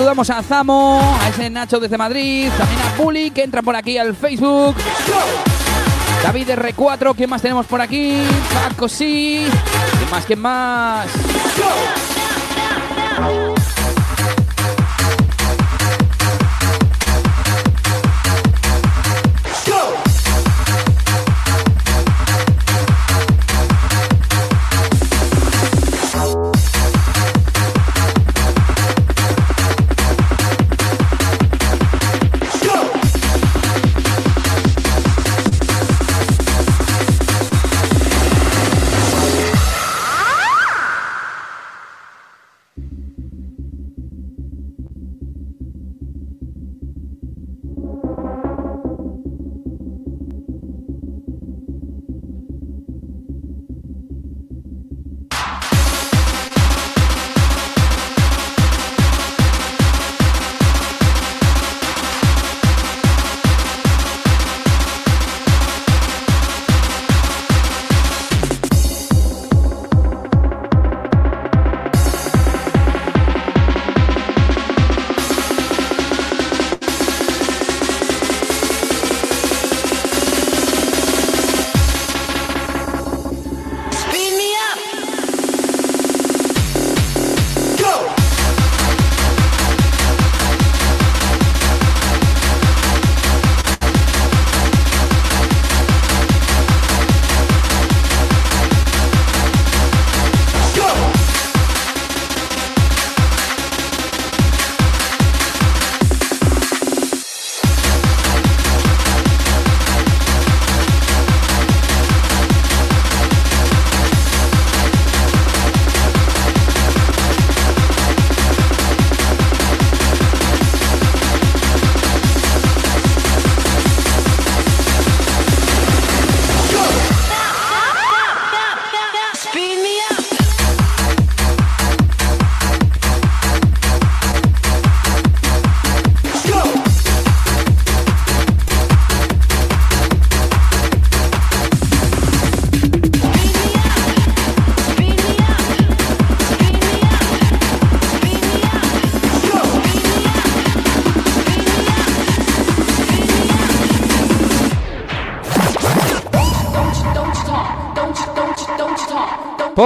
[0.09, 3.95] Saludamos a Zamo, a ese Nacho desde Madrid, también a Bully que entra por aquí
[3.99, 4.75] al Facebook.
[6.23, 8.23] David R4, ¿quién más tenemos por aquí?
[8.51, 9.45] Paco sí.
[9.99, 10.25] ¿Quién más?
[10.25, 11.07] ¿Quién más?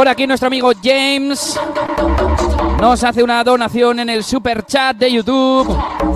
[0.04, 1.58] Por aquí nuestro amigo James
[2.82, 5.66] nos hace una donación en el super chat de YouTube.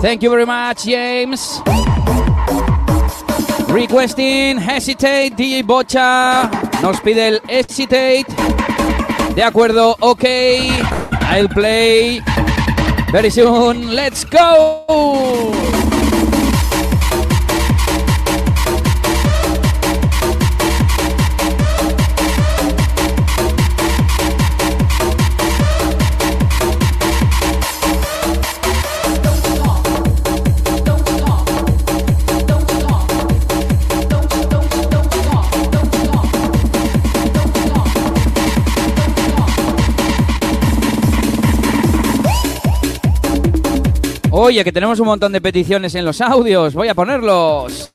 [0.02, 1.62] Thank you very much, James.
[3.68, 6.50] Requesting Hesitate, DJ Bocha.
[6.82, 8.26] Nos pide el Hesitate.
[9.34, 10.24] De acuerdo, ok.
[11.34, 12.20] I'll play
[13.10, 13.94] very soon.
[13.94, 15.07] Let's go.
[44.48, 46.72] Oye, que tenemos un montón de peticiones en los audios.
[46.72, 47.87] Voy a ponerlos.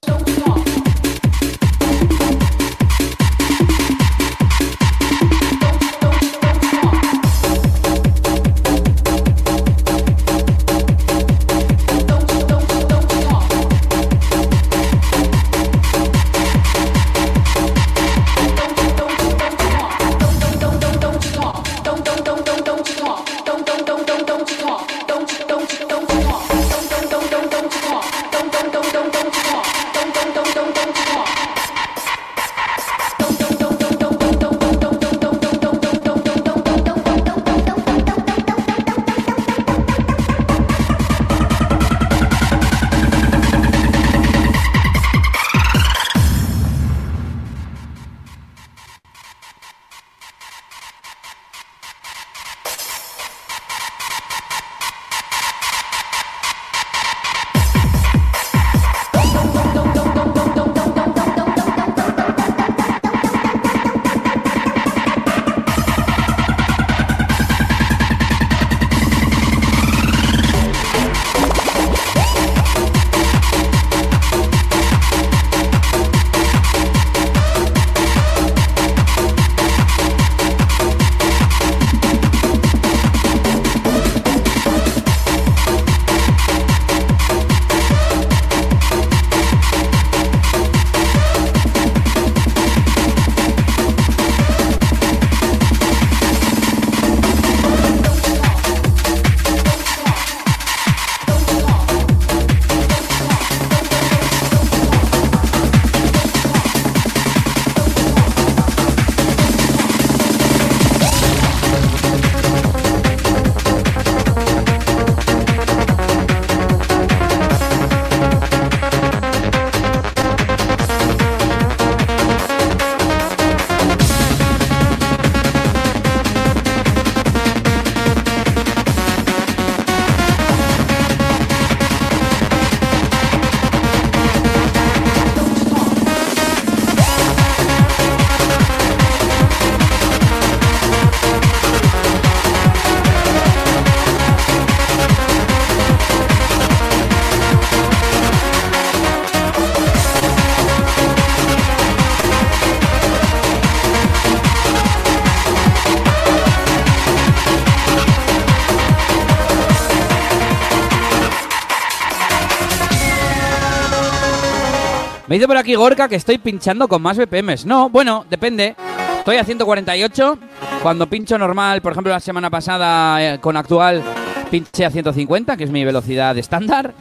[165.44, 167.66] Dice por aquí Gorka que estoy pinchando con más BPMs.
[167.66, 168.78] No, bueno, depende.
[169.18, 170.38] Estoy a 148.
[170.82, 174.02] Cuando pincho normal, por ejemplo, la semana pasada eh, con actual
[174.50, 176.94] pinché a 150, que es mi velocidad estándar.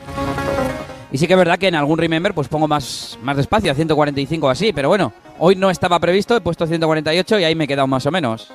[1.12, 3.76] Y sí que es verdad que en algún remember pues pongo más, más despacio, a
[3.76, 7.64] 145 o así, pero bueno, hoy no estaba previsto, he puesto 148 y ahí me
[7.64, 8.50] he quedado más o menos.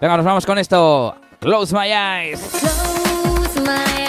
[0.00, 1.14] Venga, nos vamos con esto.
[1.38, 2.40] Close my eyes.
[3.22, 4.01] Close my eyes.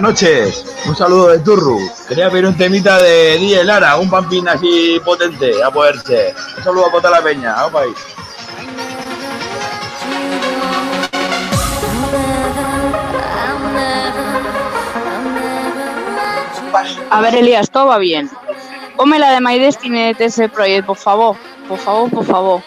[0.00, 1.78] Buenas noches, un saludo de Turru.
[2.08, 6.34] Quería pedir un temita de DJ Lara, un pampín así potente, a poder ser.
[6.56, 7.92] Un saludo a toda la peña, vamos ahí.
[17.10, 18.30] A ver, Elías, todo va bien.
[18.96, 21.36] Ponme la de My Destiny de ese Project, por favor.
[21.68, 22.62] Por favor, por favor.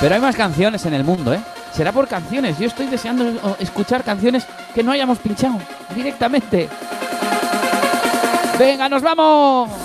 [0.00, 1.42] Pero hay más canciones en el mundo, ¿eh?
[1.74, 2.58] Será por canciones.
[2.58, 5.58] Yo estoy deseando eh, escuchar canciones que no hayamos pinchado
[5.94, 6.68] directamente.
[8.58, 9.81] Venga, nos vamos.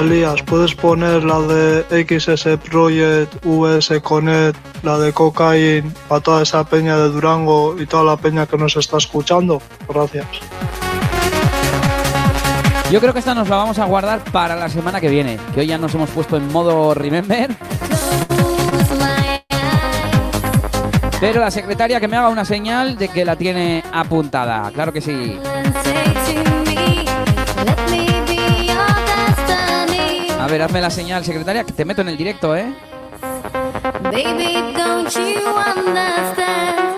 [0.00, 6.64] Elías, ¿puedes poner la de XS Project, VS Connect, la de Cocaine, para toda esa
[6.64, 9.60] peña de Durango y toda la peña que nos está escuchando?
[9.88, 10.26] Gracias.
[12.90, 15.38] Yo creo que esta nos la vamos a guardar para la semana que viene.
[15.54, 17.50] Que hoy ya nos hemos puesto en modo remember.
[21.20, 24.70] Pero la secretaria que me haga una señal de que la tiene apuntada.
[24.72, 25.38] Claro que sí.
[30.54, 32.72] Ver, hazme la señal, secretaria, que te meto en el directo, ¿eh?
[34.04, 35.40] Baby, don't you
[35.76, 36.93] understand?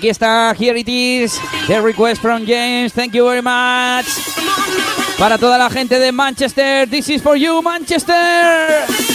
[0.00, 1.38] Aquí está, here it is.
[1.66, 2.94] The request from James.
[2.94, 4.06] Thank you very much.
[5.18, 9.09] Para toda la gente de Manchester, this is for you, Manchester.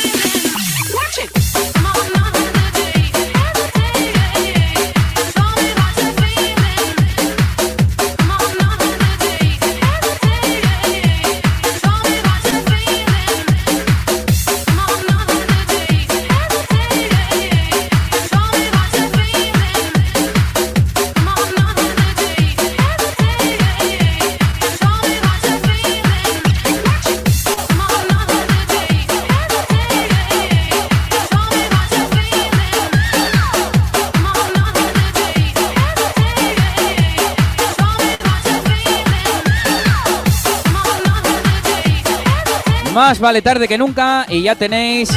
[43.07, 45.11] Más vale tarde que nunca y ya tenéis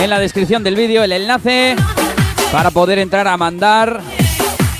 [0.00, 1.76] en la descripción del vídeo el enlace
[2.50, 4.00] para poder entrar a mandar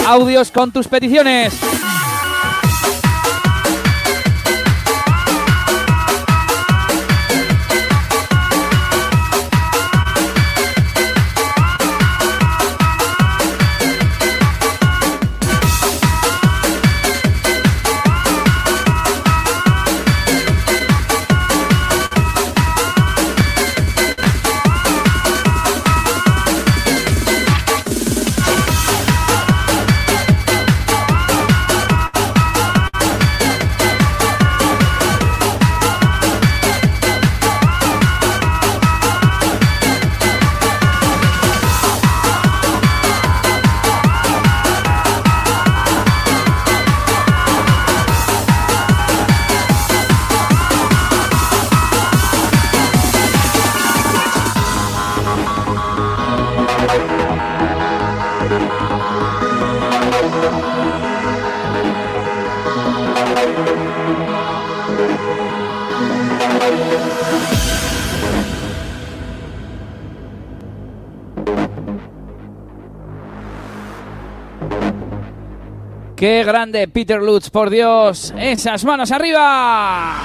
[0.04, 1.54] audios con tus peticiones.
[76.20, 78.34] ¡Qué grande Peter Lutz, por Dios!
[78.36, 80.18] ¡Esas manos arriba!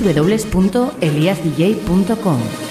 [0.00, 2.67] www.eliasdj.com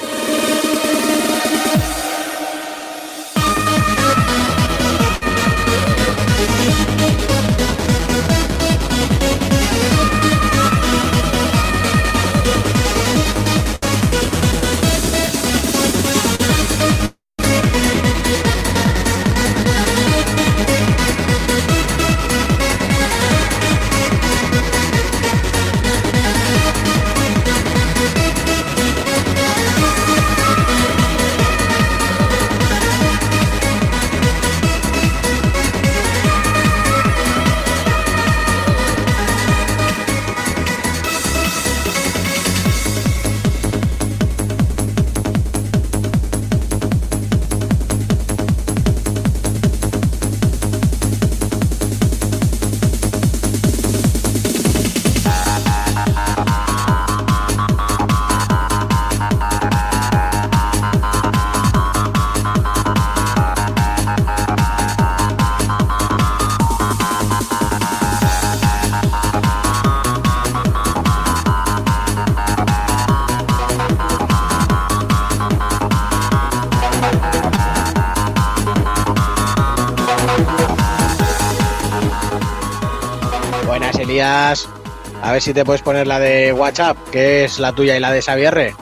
[85.38, 88.24] ver si te puedes poner la de WhatsApp, que es la tuya y la de
[88.24, 88.74] Xavier.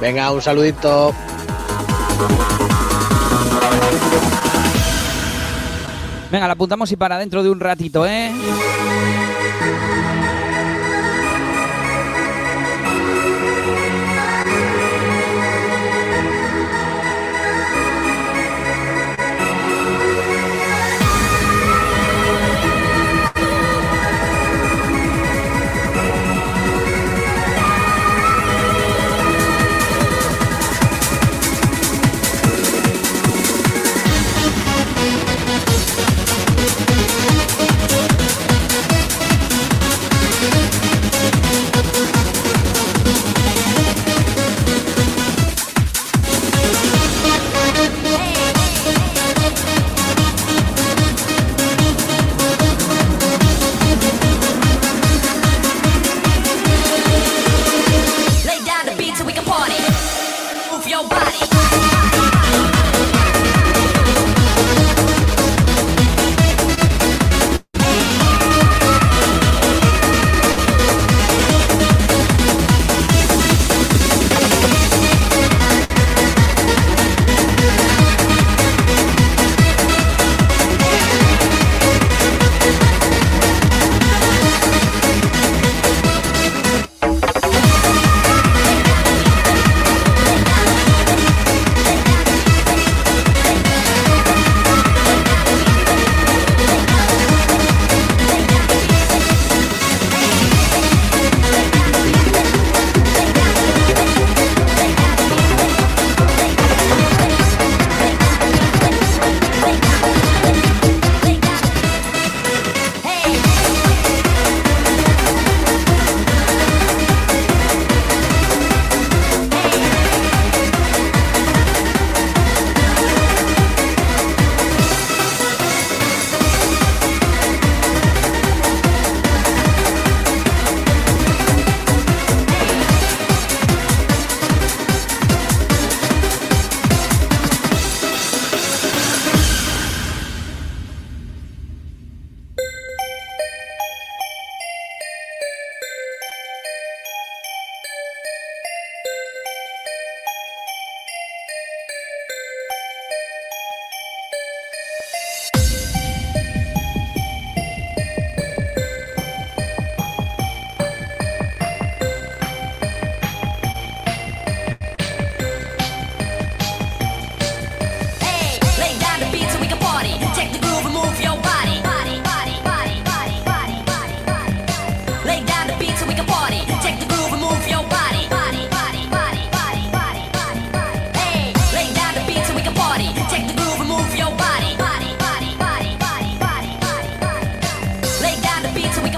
[0.00, 1.14] Venga, un saludito.
[6.32, 8.32] Venga, la apuntamos y para dentro de un ratito, ¿eh?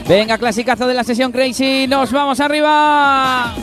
[0.09, 1.87] Venga, clasicazo de la sesión Crazy.
[1.89, 3.55] Nos vamos arriba.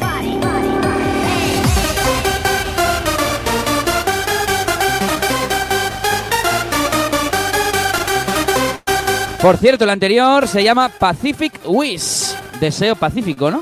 [9.42, 12.36] Por cierto, el anterior se llama Pacific Wish.
[12.60, 13.62] Deseo pacífico, ¿no?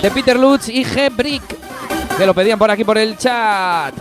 [0.00, 1.14] De Peter Lutz y G.
[1.14, 1.42] Brick.
[2.16, 3.94] Que lo pedían por aquí por el chat.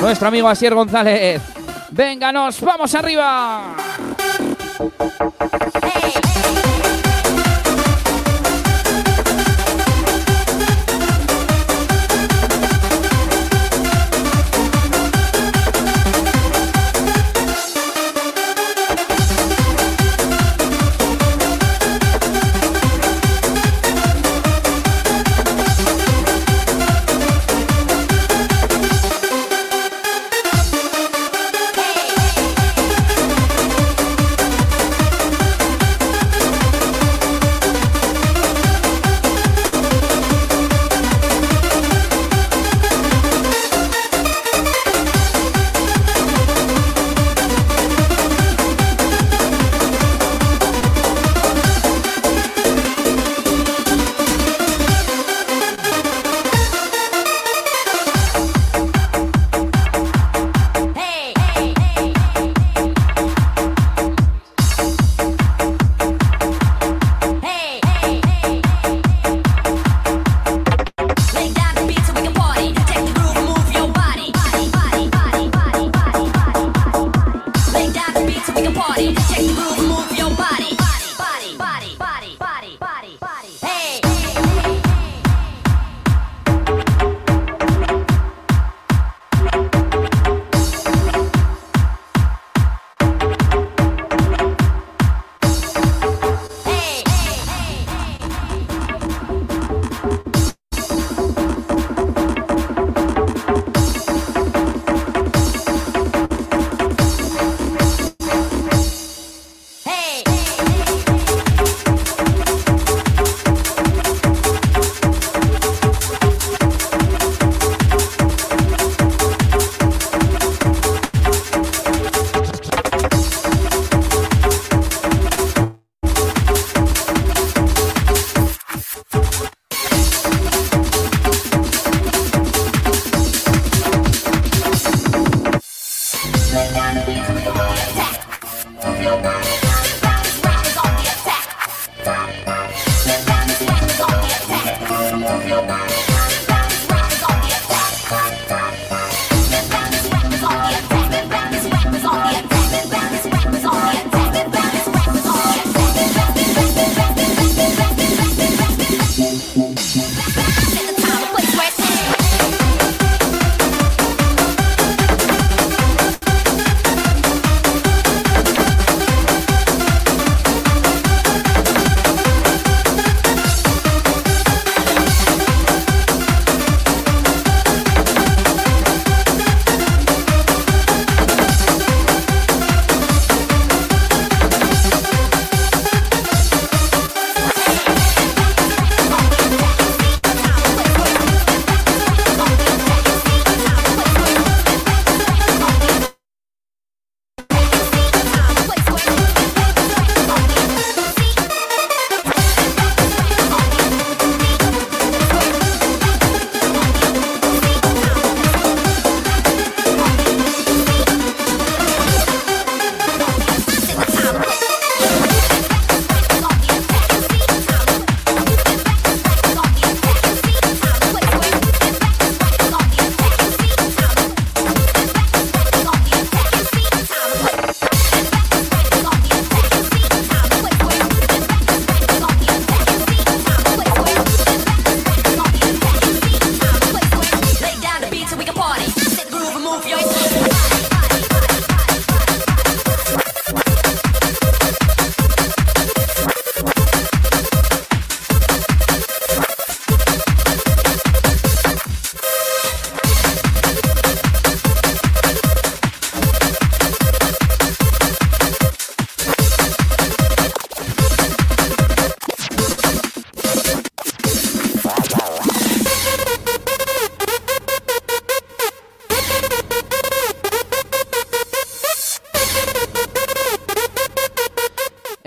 [0.00, 1.42] Nuestro amigo Asier González.
[1.90, 3.74] Venga, nos vamos arriba.
[4.90, 5.53] Thank you.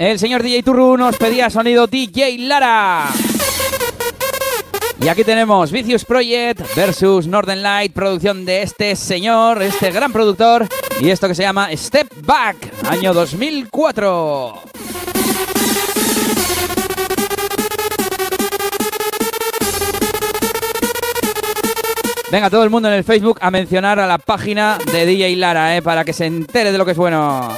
[0.08, 3.10] El señor DJ Turru nos pedía sonido DJ Lara.
[5.02, 10.66] Y aquí tenemos Vicious Project versus Northern Light, producción de este señor, este gran productor,
[11.02, 12.56] y esto que se llama Step Back,
[12.90, 14.62] año 2004.
[22.32, 25.76] Venga, todo el mundo en el Facebook a mencionar a la página de DJ Lara,
[25.76, 27.58] eh, para que se entere de lo que es bueno.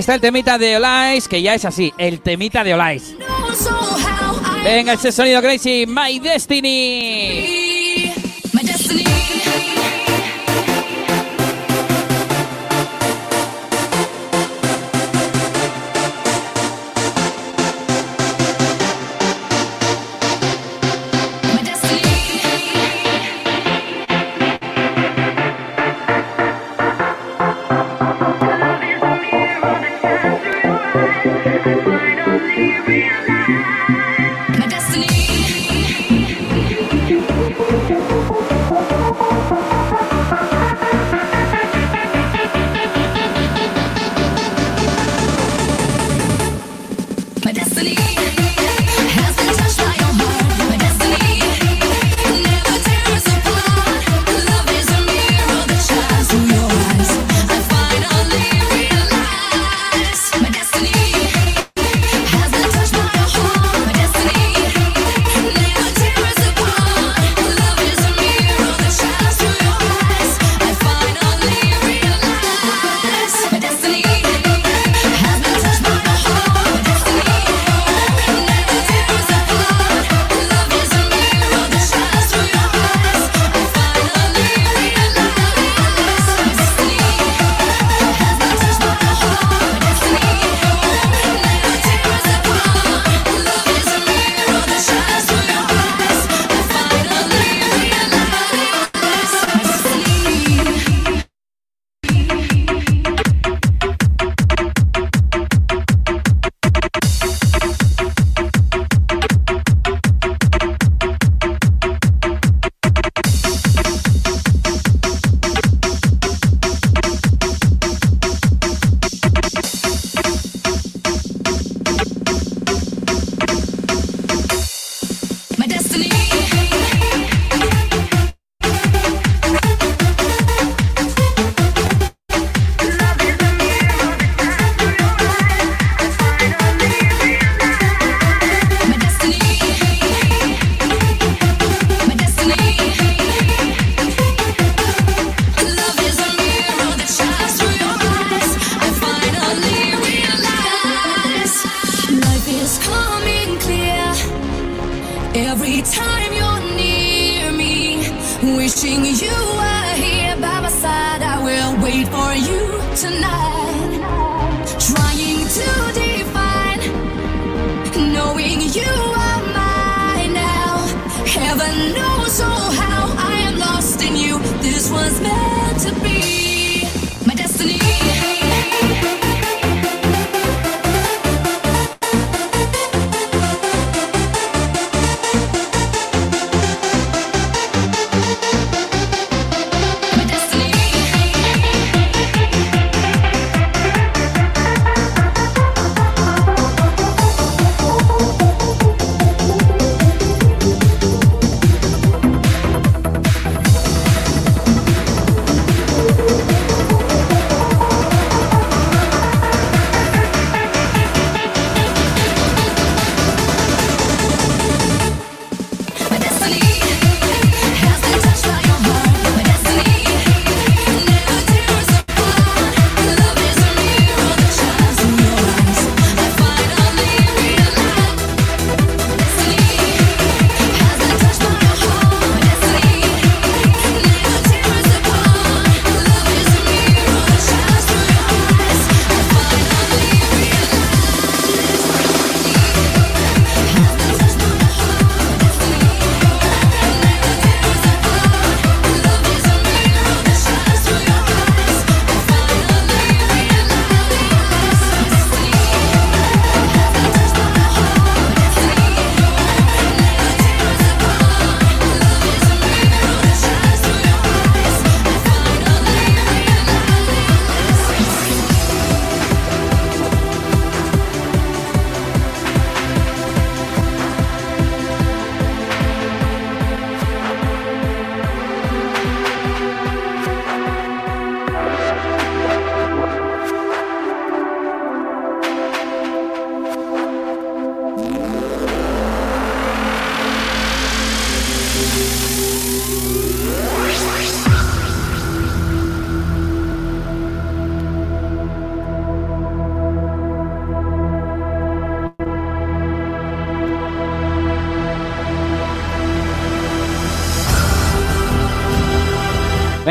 [0.00, 3.14] Está el temita de Olais, que ya es así, el temita de Olais.
[4.64, 7.59] Venga, ese sonido crazy, My Destiny.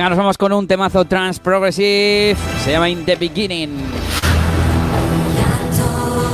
[0.10, 2.36] Nos vamos con un temazo trans progressive.
[2.64, 3.78] Se llama In the Beginning.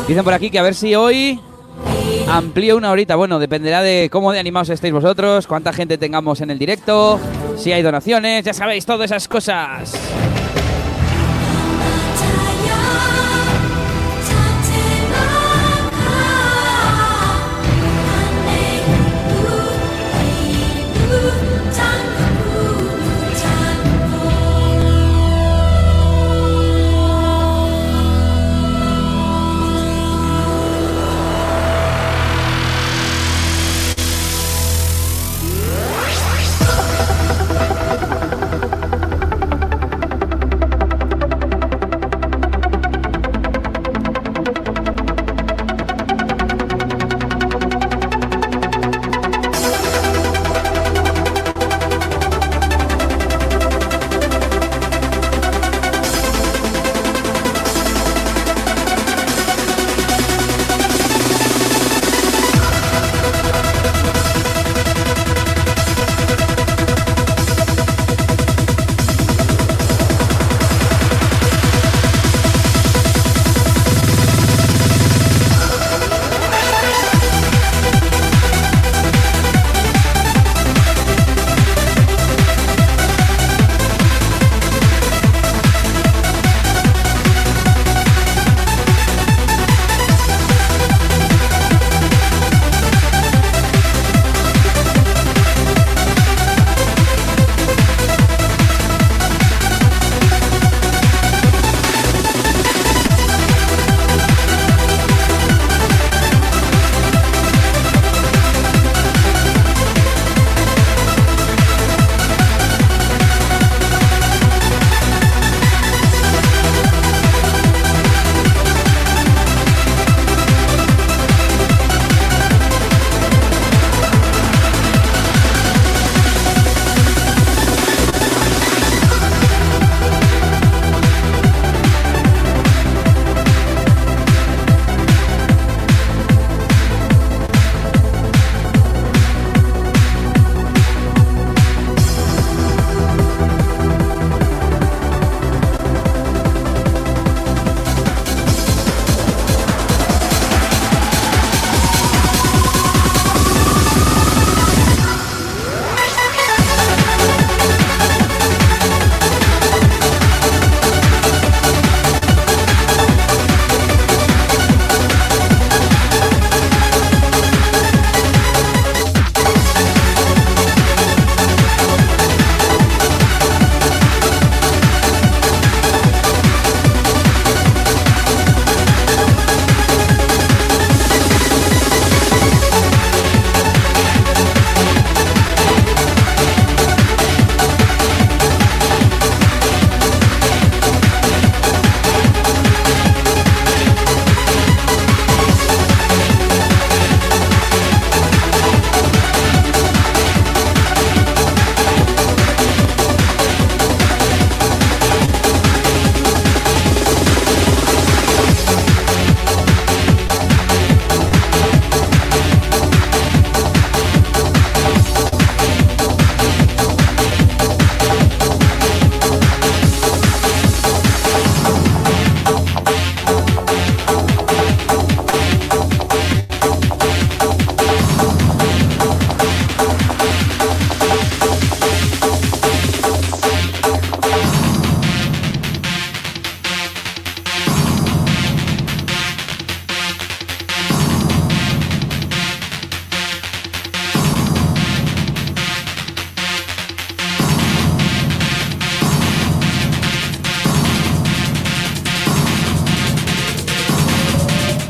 [0.07, 1.41] Dicen por aquí que a ver si hoy
[2.29, 3.17] amplío una horita.
[3.17, 7.19] Bueno, dependerá de cómo de animados estéis vosotros, cuánta gente tengamos en el directo,
[7.57, 9.93] si hay donaciones, ya sabéis, todas esas cosas.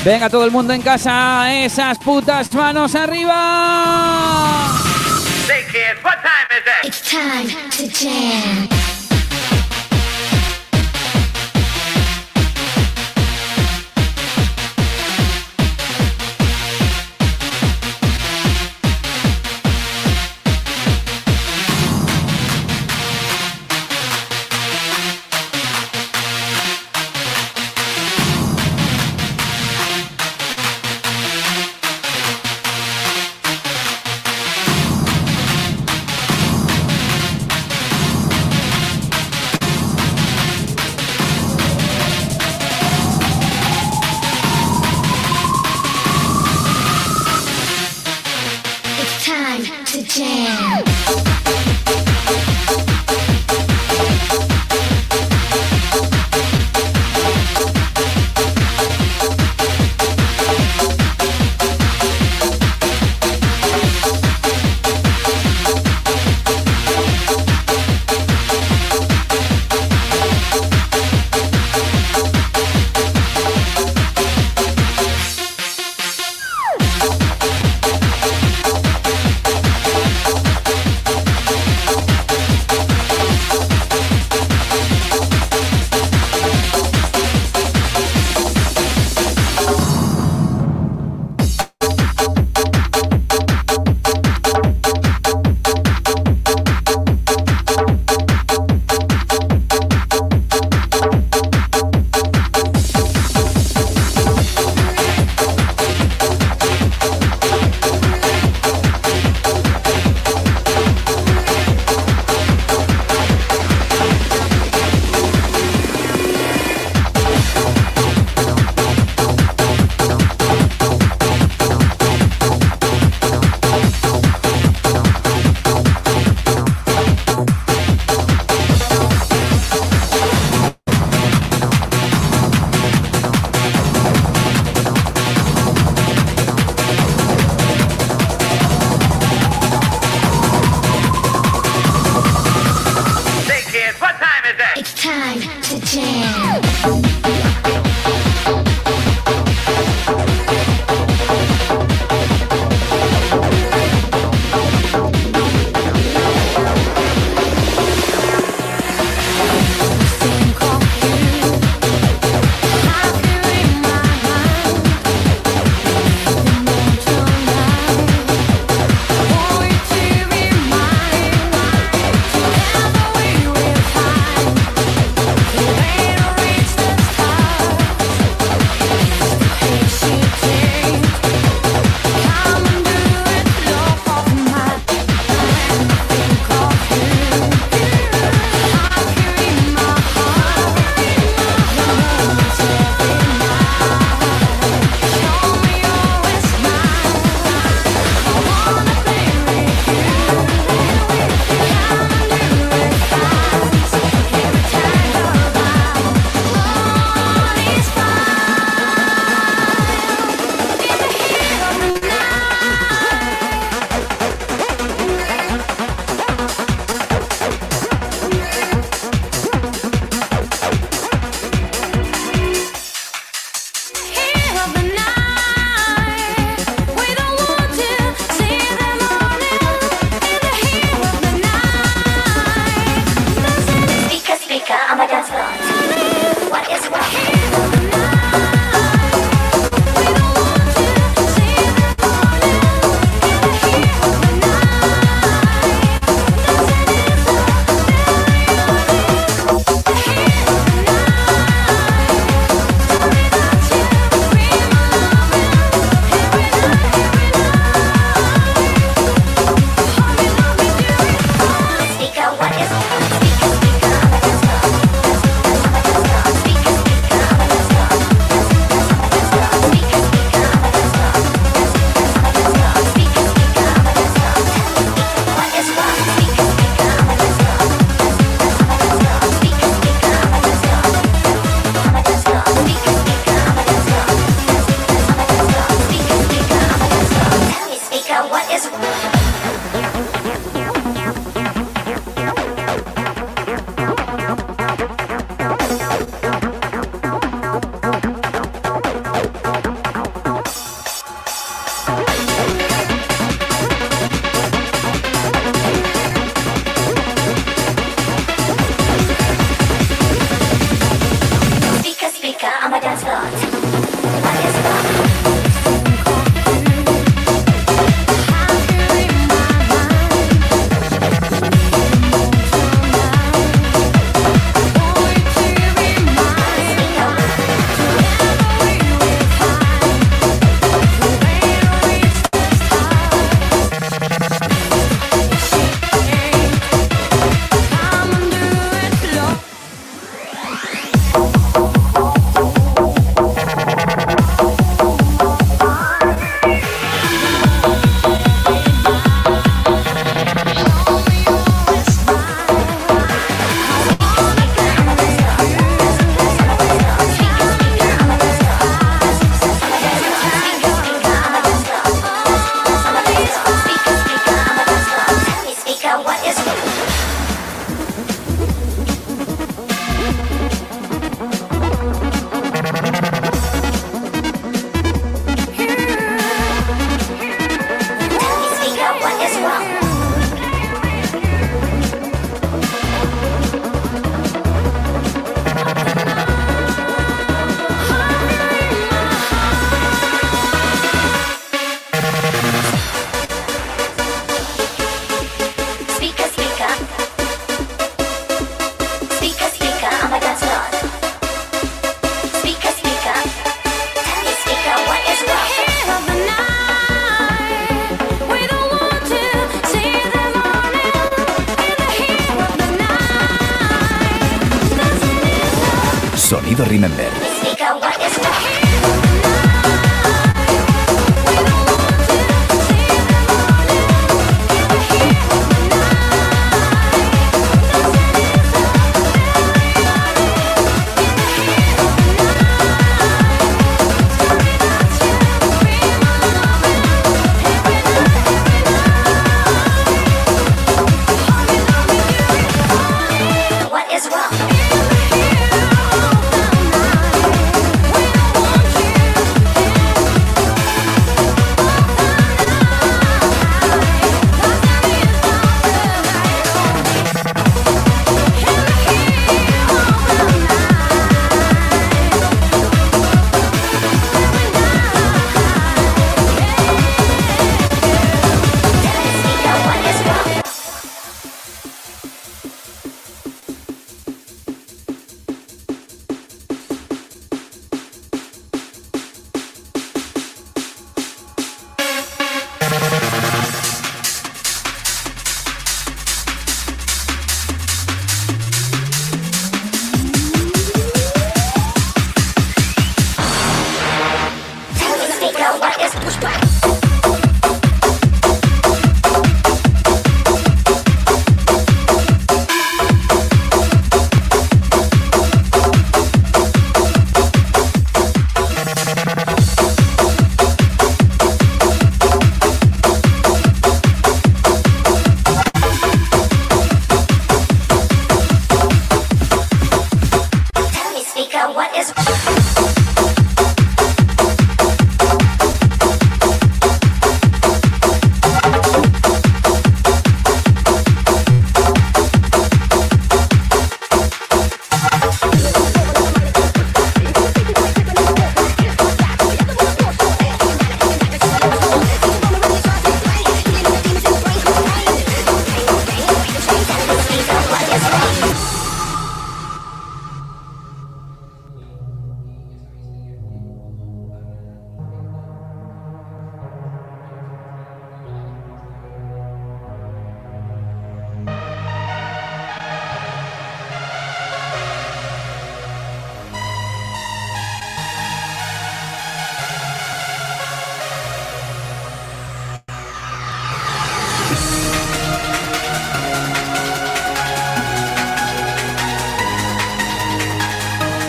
[0.06, 4.70] Venga todo el mundo en casa, esas putas manos arriba.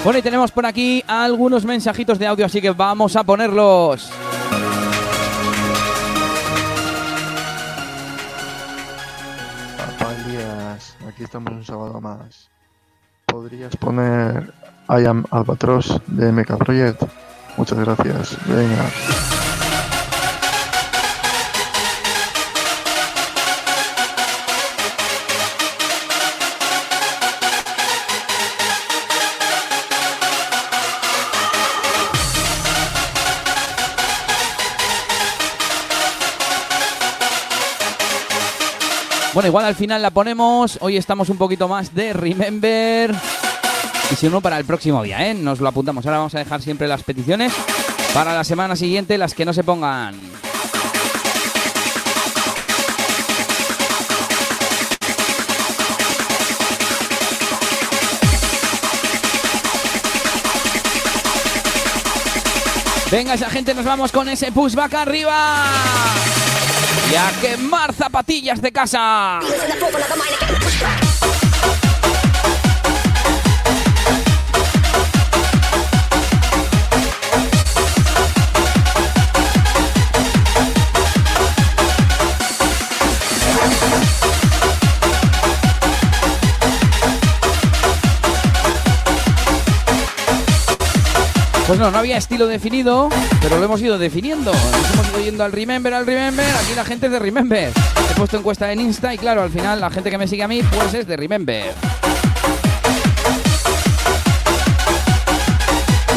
[0.07, 4.09] Bueno, y tenemos por aquí algunos mensajitos de audio, así que vamos a ponerlos.
[9.77, 10.15] Papá
[11.09, 12.49] aquí estamos un sábado más.
[13.27, 14.55] ¿Podrías poner
[14.89, 17.03] I am Albatros de MK Project?
[17.57, 18.39] Muchas gracias.
[18.47, 19.36] Venga.
[39.37, 40.79] Bueno, igual al final la ponemos.
[40.81, 43.15] Hoy estamos un poquito más de Remember.
[44.11, 45.35] Y si no, para el próximo día, ¿eh?
[45.35, 46.07] Nos lo apuntamos.
[46.07, 47.53] Ahora vamos a dejar siempre las peticiones
[48.15, 50.19] para la semana siguiente, las que no se pongan.
[63.11, 65.67] Venga, esa gente, nos vamos con ese pushback arriba.
[67.11, 69.41] Y a quemar zapatillas de casa.
[91.67, 93.09] Pues no, no había estilo definido,
[93.43, 94.53] pero lo hemos ido definiendo.
[94.53, 96.47] Nos hemos ido yendo al Remember, al Remember.
[96.47, 97.73] Aquí la gente es de Remember.
[98.09, 100.49] He puesto encuesta en Insta y claro, al final la gente que me sigue a
[100.49, 101.75] mí, pues es de Remember.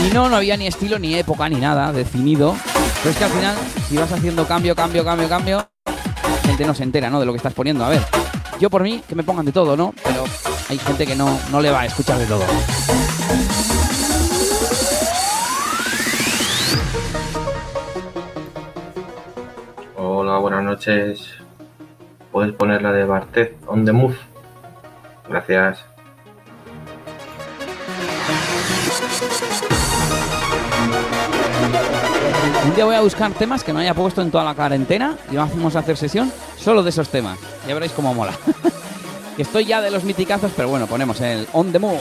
[0.06, 2.56] Y no, no había ni estilo, ni época, ni nada definido.
[3.02, 3.56] Pero es que al final,
[3.90, 7.20] si vas haciendo cambio, cambio, cambio, cambio, la gente no se entera, ¿no?
[7.20, 7.84] De lo que estás poniendo.
[7.84, 8.06] A ver,
[8.60, 9.96] yo por mí, que me pongan de todo, ¿no?
[10.04, 10.26] Pero
[10.70, 12.44] hay gente que no, no le va a escuchar de todo.
[20.80, 21.28] Noches.
[22.32, 24.16] ¿Puedes poner la de Bartet on the move?
[25.28, 25.84] Gracias.
[32.66, 35.36] Un día voy a buscar temas que no haya puesto en toda la cuarentena y
[35.36, 37.38] vamos a hacer sesión solo de esos temas.
[37.68, 38.34] Ya veréis cómo mola.
[39.38, 42.00] Estoy ya de los miticazos, pero bueno, ponemos el On the Move.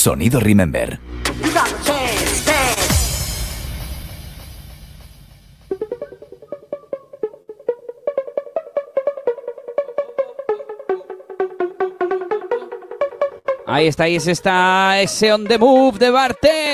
[0.00, 0.98] Sonido Remember.
[13.66, 16.69] Ahí está, ahí está ese On the Move de Bartez.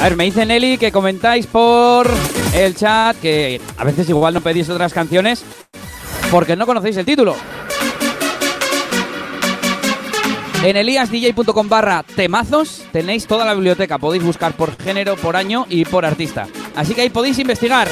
[0.00, 2.10] A ver, me dice Nelly que comentáis por
[2.54, 5.44] el chat que a veces igual no pedís otras canciones
[6.30, 7.36] porque no conocéis el título.
[10.64, 13.98] En eliasdj.com barra temazos tenéis toda la biblioteca.
[13.98, 16.48] Podéis buscar por género, por año y por artista.
[16.74, 17.88] Así que ahí podéis investigar.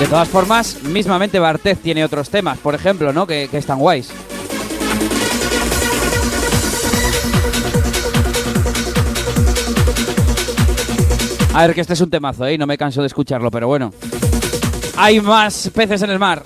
[0.00, 3.26] De todas formas, mismamente Bartez tiene otros temas, por ejemplo, ¿no?
[3.26, 4.10] Que, que están guays.
[11.52, 12.56] A ver, que este es un temazo, ¿eh?
[12.56, 13.92] No me canso de escucharlo, pero bueno.
[14.96, 16.42] Hay más peces en el mar.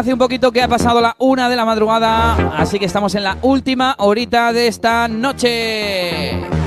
[0.00, 3.22] Hace un poquito que ha pasado la una de la madrugada, así que estamos en
[3.22, 6.59] la última horita de esta noche.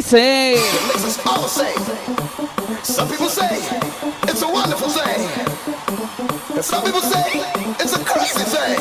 [0.00, 0.56] Crazy.
[0.56, 1.76] that makes us all say.
[2.82, 3.60] Some people say
[4.24, 5.28] it's a wonderful thing.
[6.56, 7.20] And some people say
[7.76, 8.80] it's a crazy thing.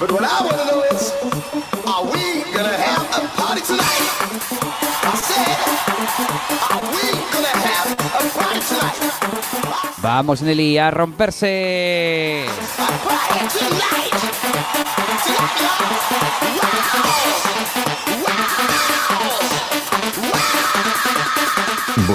[0.00, 1.12] But what I want to know is,
[1.84, 4.08] are we to have a party tonight?
[5.04, 5.60] I said,
[6.72, 8.96] are we to have a party tonight?
[10.00, 12.48] Vamos, Nelly, a romperse.
[12.48, 13.98] Party tonight.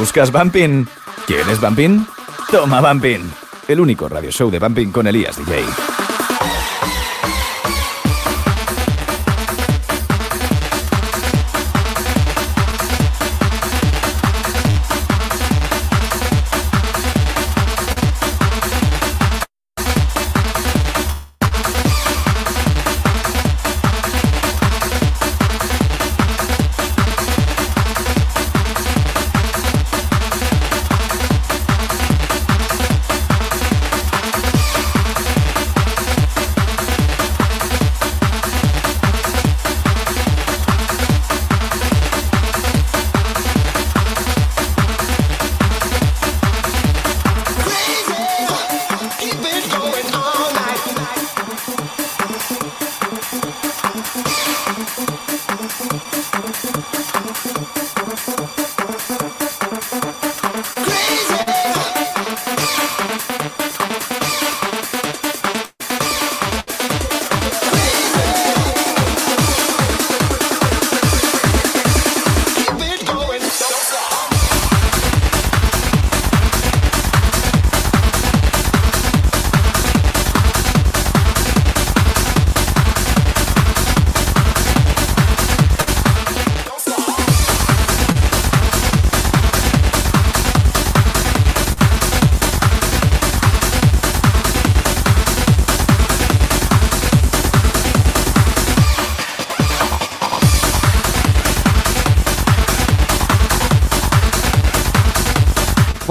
[0.03, 0.85] ¿Buscas Bumping?
[1.25, 2.05] ¿Quieres Bumping?
[2.51, 3.21] Toma Bumping.
[3.69, 5.63] El único radio show de Bumping con Elías DJ.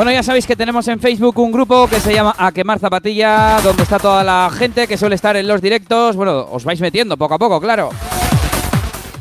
[0.03, 3.61] Bueno, ya sabéis que tenemos en Facebook un grupo que se llama A Quemar Zapatilla,
[3.63, 6.17] donde está toda la gente que suele estar en los directos.
[6.17, 7.91] Bueno, os vais metiendo poco a poco, claro.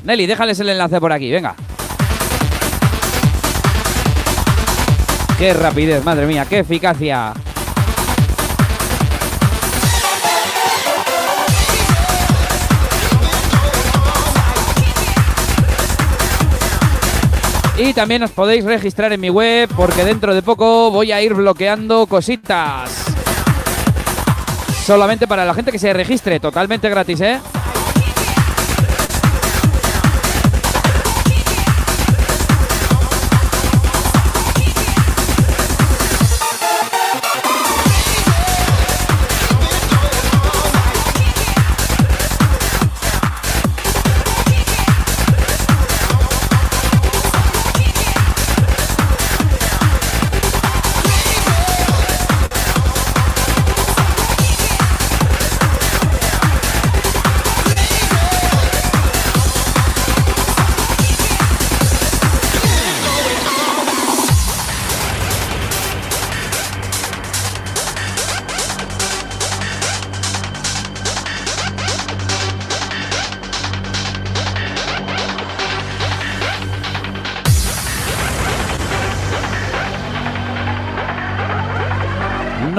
[0.03, 1.53] Nelly, déjales el enlace por aquí, venga.
[5.38, 7.32] Qué rapidez, madre mía, qué eficacia.
[17.84, 21.34] Y también os podéis registrar en mi web porque dentro de poco voy a ir
[21.34, 23.06] bloqueando cositas.
[24.85, 27.40] Solamente para la gente que se registre, totalmente gratis, ¿eh?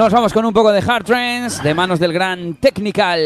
[0.03, 3.21] Nos vamos con un poco de Hard Trance de manos del gran Technical.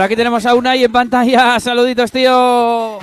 [0.00, 1.60] Por aquí tenemos a Unai en pantalla.
[1.60, 3.00] Saluditos, tío.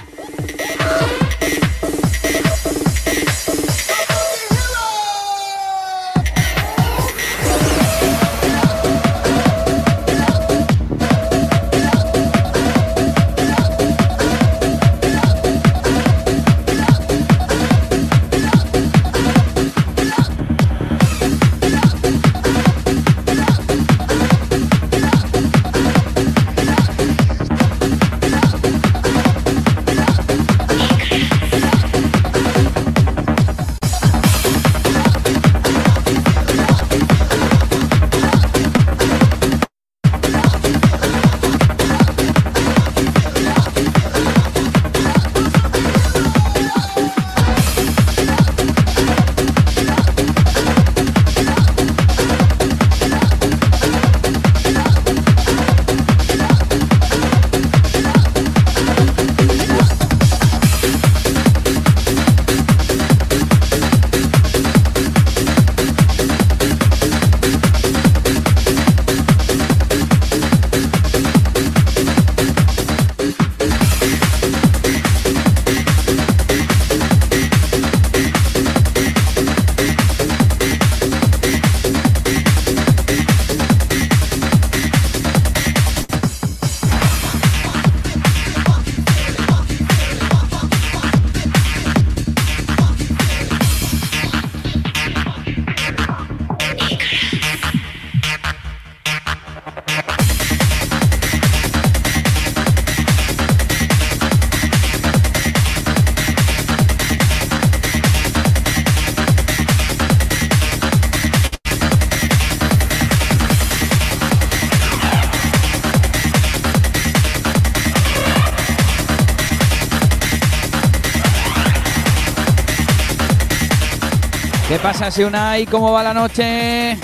[124.98, 125.68] ¿Qué pasa, Unai?
[125.68, 126.98] ¿Cómo va la noche?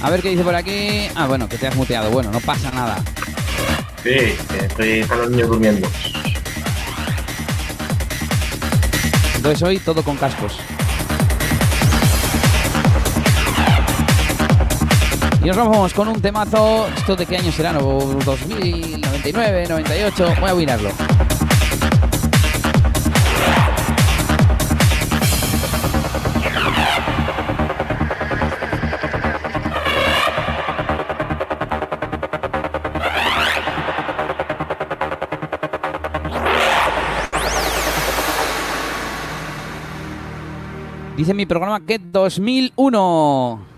[0.00, 1.06] A ver qué dice por aquí.
[1.14, 2.10] Ah, bueno, que te has muteado.
[2.10, 2.96] Bueno, no pasa nada.
[4.02, 5.86] Sí, estoy con los niños durmiendo.
[9.36, 10.56] Entonces hoy todo con cascos.
[15.42, 16.88] Y nos vamos con un temazo.
[16.96, 17.74] ¿Esto de qué año será?
[17.74, 17.80] ¿No?
[17.98, 20.34] ¿2000, 99, 98?
[20.40, 20.90] Voy a mirarlo.
[41.20, 43.69] Dice mi programa que 2001.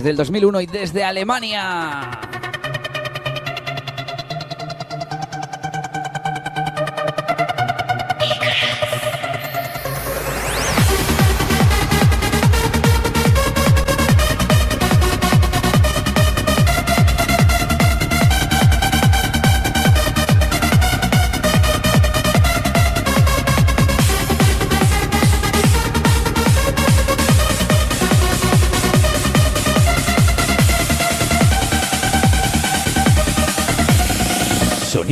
[0.00, 2.19] Desde el 2001 y desde Alemania.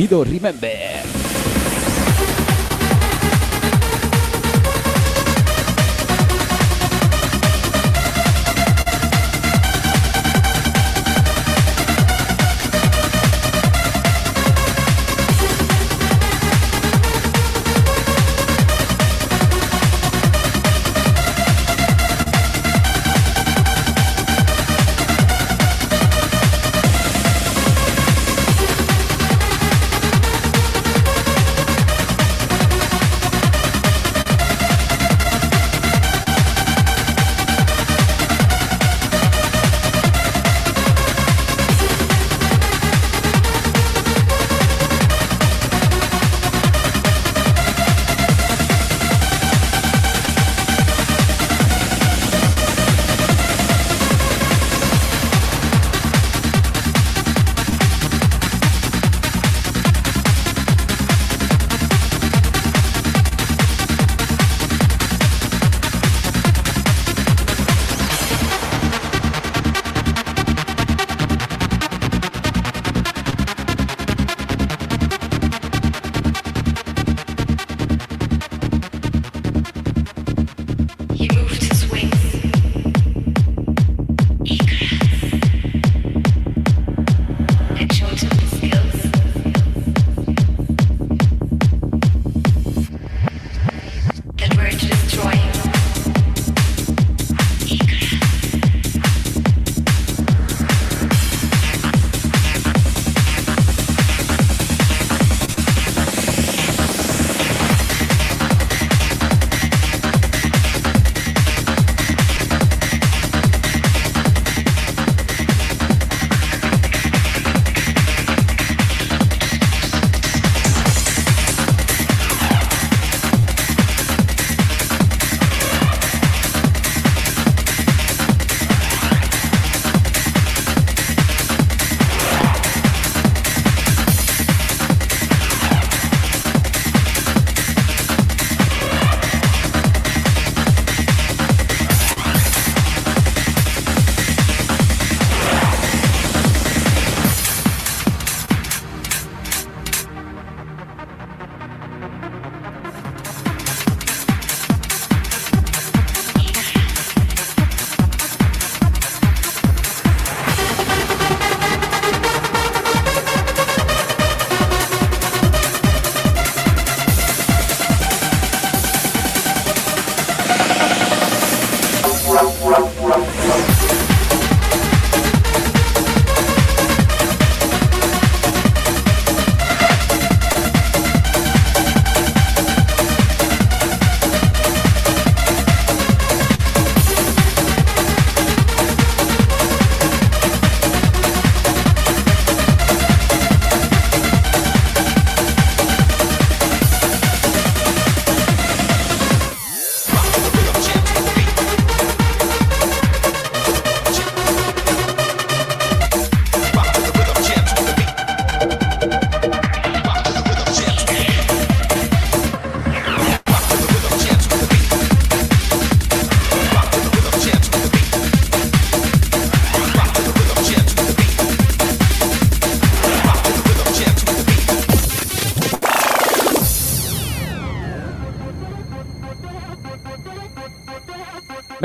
[0.09, 0.25] Sonido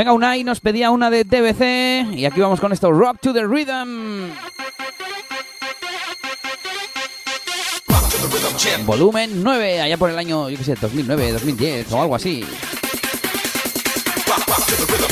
[0.04, 3.42] Venga, Unai nos pedía una de TBC y aquí vamos con esto, Rock to the
[3.42, 4.32] Rhythm.
[8.84, 12.44] Volumen 9, allá por el año, yo sé, 2009, 2010 o algo así.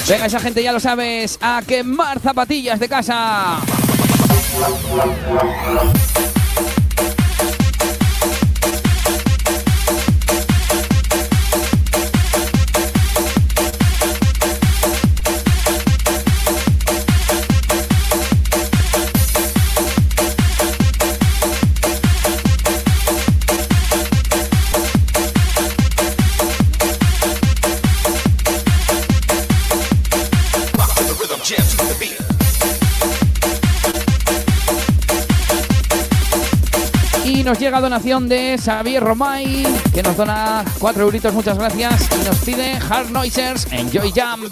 [0.07, 3.61] Venga, esa gente ya lo sabes, a quemar zapatillas de casa.
[37.93, 43.11] donación de Xavier Romay, que nos dona 4 euritos, muchas gracias, y nos pide Hard
[43.11, 44.51] Noisers, Enjoy Jump.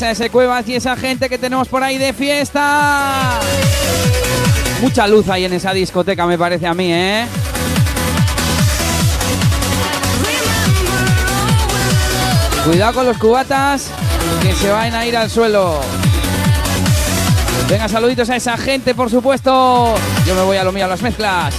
[0.00, 3.38] Pasa ese Cuevas y esa gente que tenemos por ahí de fiesta?
[4.80, 7.26] Mucha luz hay en esa discoteca, me parece a mí, ¿eh?
[12.64, 13.90] Cuidado con los cubatas
[14.40, 15.82] que se van a ir al suelo.
[17.68, 19.96] Venga, saluditos a esa gente, por supuesto.
[20.26, 21.54] Yo me voy a lo mío, a las mezclas.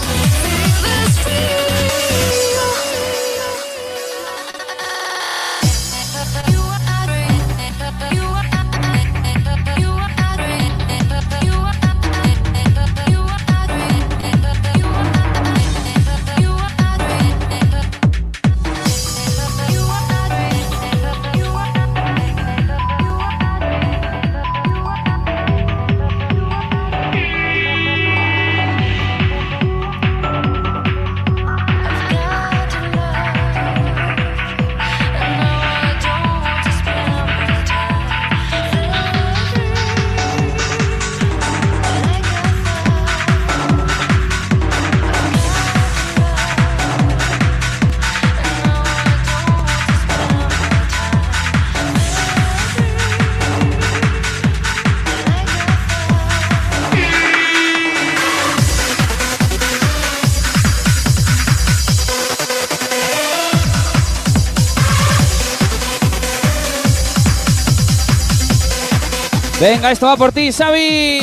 [69.61, 71.19] Venga, esto va por ti, Xavi.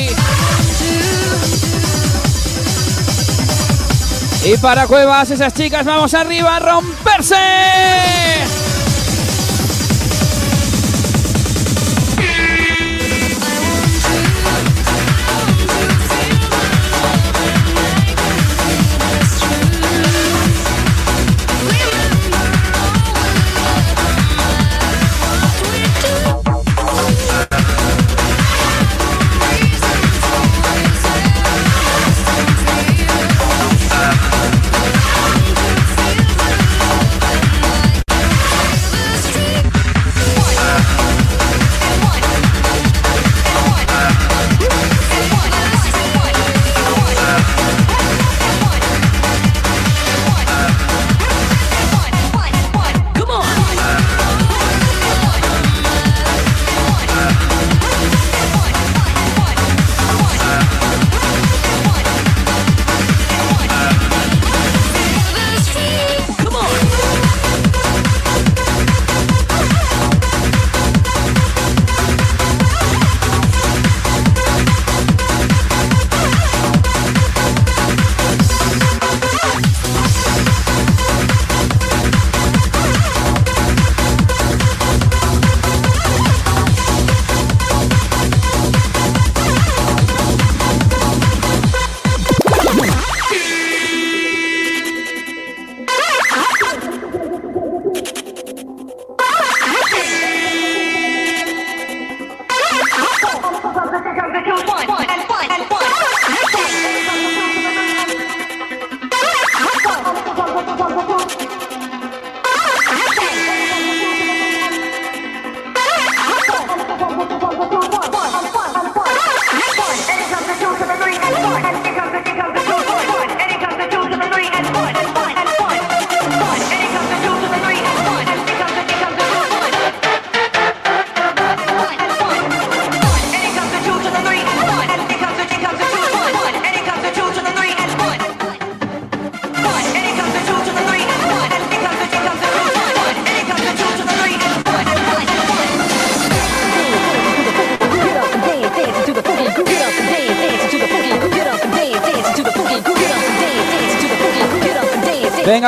[4.45, 7.35] Y para Cuevas, esas chicas, vamos arriba a romperse.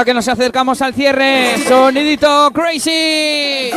[0.06, 1.58] Que nos acercamos al cierre.
[1.68, 3.70] Sonidito crazy.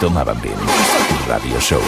[0.00, 0.52] Toma Bambín.
[1.28, 1.80] Radio Show.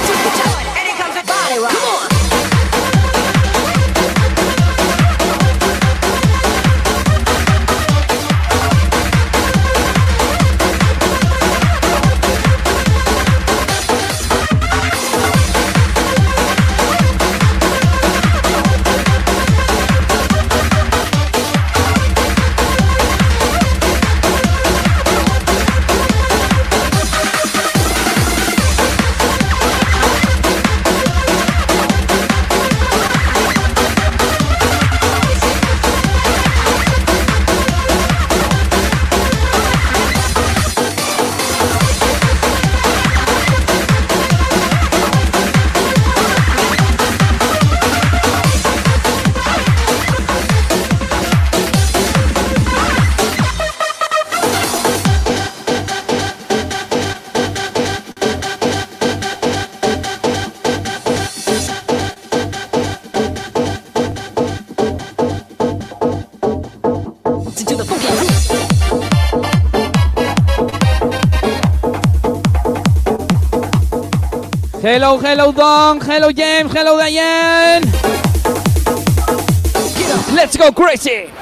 [75.18, 76.00] Hello, Don.
[76.00, 76.72] Hello, James.
[76.72, 77.82] Hello, Diane.
[80.34, 81.33] Let's go crazy.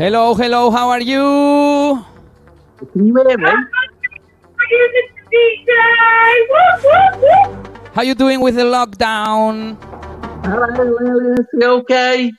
[0.00, 1.20] Hello, hello, how are you?
[1.20, 2.00] ¿eh?
[7.92, 9.76] How are you doing with the lockdown?
[10.48, 12.32] Ah, okay.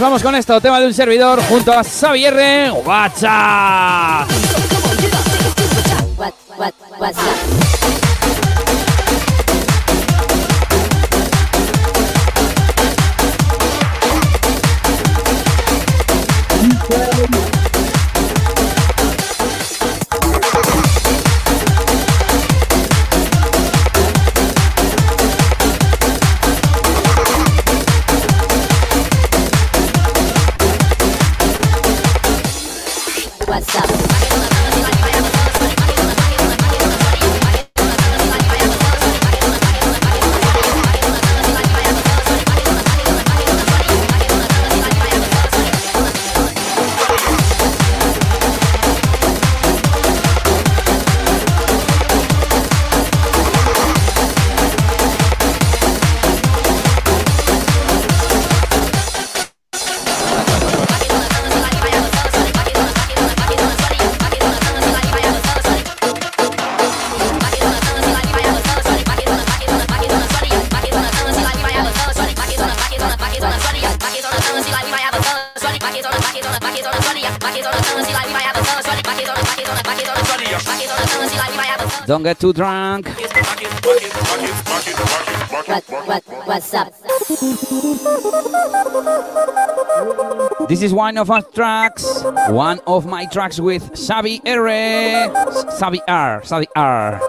[0.00, 4.37] Vamos con esto, tema de un servidor junto a Xavier WhatsApp.
[82.38, 83.08] Too drunk.
[85.66, 86.92] What, what, what's up?
[90.68, 94.68] This is one of our tracks, one of my tracks with Xavi R.
[95.80, 96.40] Xavi R.
[96.42, 97.20] Xavi R.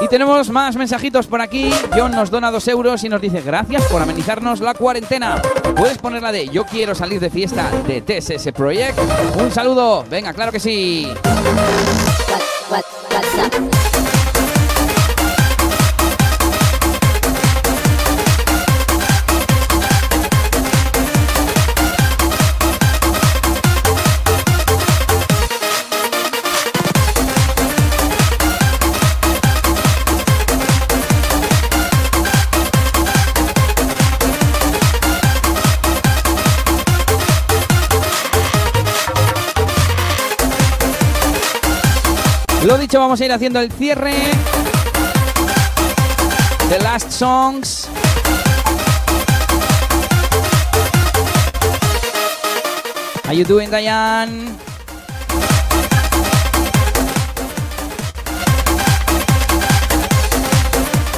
[0.00, 1.72] Y tenemos más mensajitos por aquí.
[1.96, 5.42] John nos dona dos euros y nos dice gracias por amenizarnos la cuarentena.
[5.74, 8.98] Puedes poner la de Yo quiero salir de fiesta de TSS Project.
[9.40, 10.04] Un saludo.
[10.08, 11.12] Venga, claro que sí.
[13.44, 13.73] Thank you.
[42.98, 44.14] Vamos a ir haciendo el cierre.
[46.68, 47.88] The Last Songs.
[53.24, 54.73] How you doing, Diane?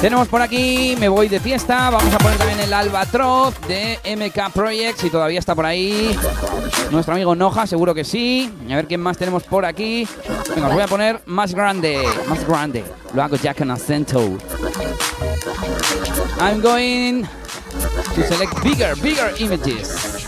[0.01, 4.53] Tenemos por aquí, me voy de fiesta, vamos a poner también el Albatroz de MK
[4.53, 6.15] Project, si todavía está por ahí.
[6.91, 8.53] Nuestro amigo Noja, seguro que sí.
[8.69, 10.07] A ver quién más tenemos por aquí.
[10.53, 12.83] Venga, os voy a poner más grande, más grande.
[13.13, 14.37] Lo hago ya con acento.
[16.39, 17.23] I'm going
[18.13, 20.27] to select bigger, bigger images.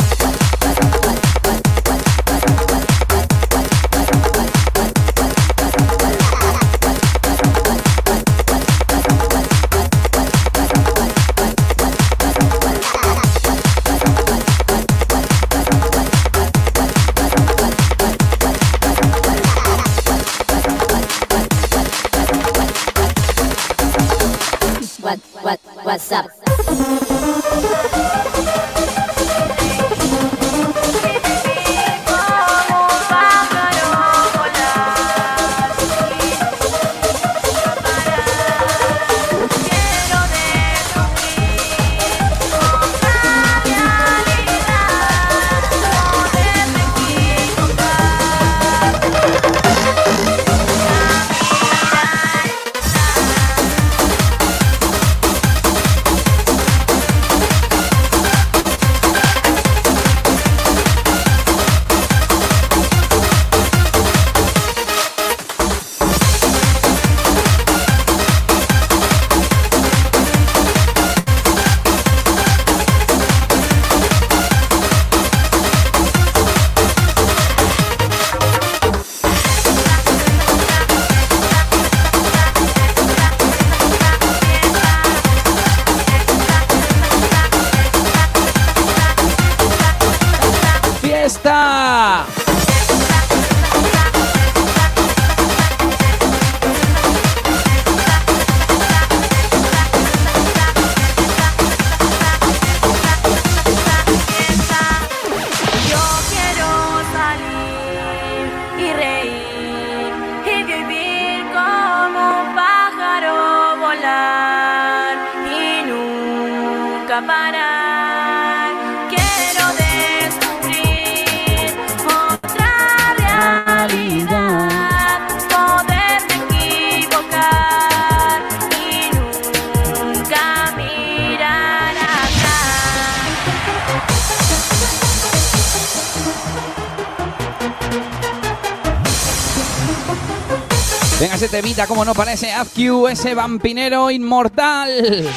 [141.91, 145.27] como no parece AFQ, ese vampinero inmortal.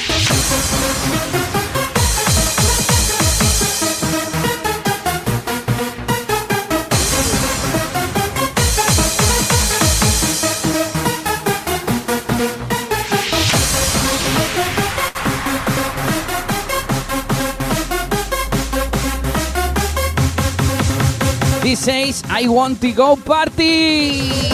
[21.64, 24.53] Dice, I want to go party.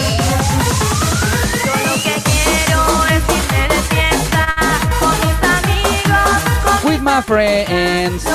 [6.91, 8.25] with my friends.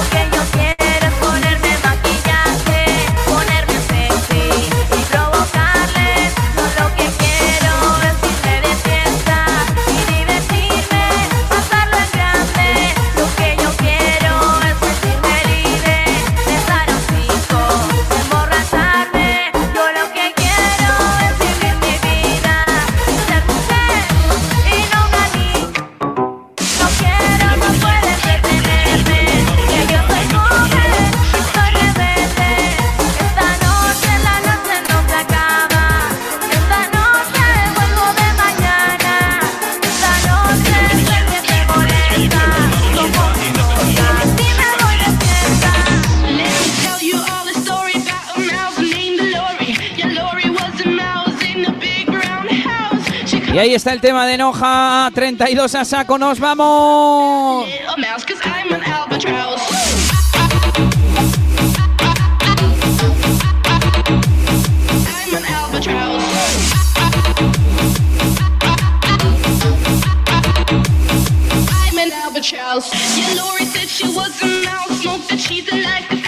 [53.56, 55.10] Y ahí está el tema de Enoja.
[55.14, 57.66] 32 a saco, nos vamos.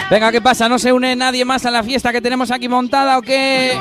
[0.09, 0.67] Venga, ¿qué pasa?
[0.67, 3.77] ¿No se une nadie más a la fiesta que tenemos aquí montada o qué?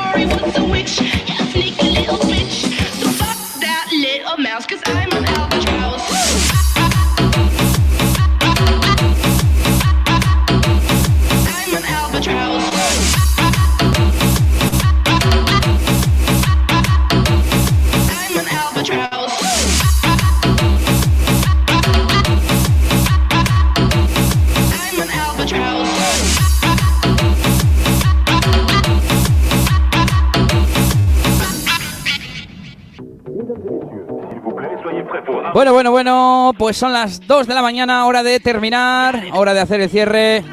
[35.59, 39.59] Bueno, bueno, bueno, pues son las 2 de la mañana, hora de terminar, hora de
[39.59, 40.45] hacer el cierre.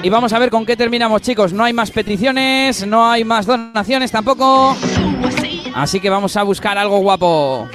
[0.00, 1.52] Y vamos a ver con qué terminamos, chicos.
[1.52, 4.76] No hay más peticiones, no hay más donaciones tampoco.
[5.74, 7.68] Así que vamos a buscar algo guapo.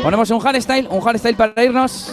[0.00, 2.07] Ponemos un hardstyle, un hardstyle para irnos.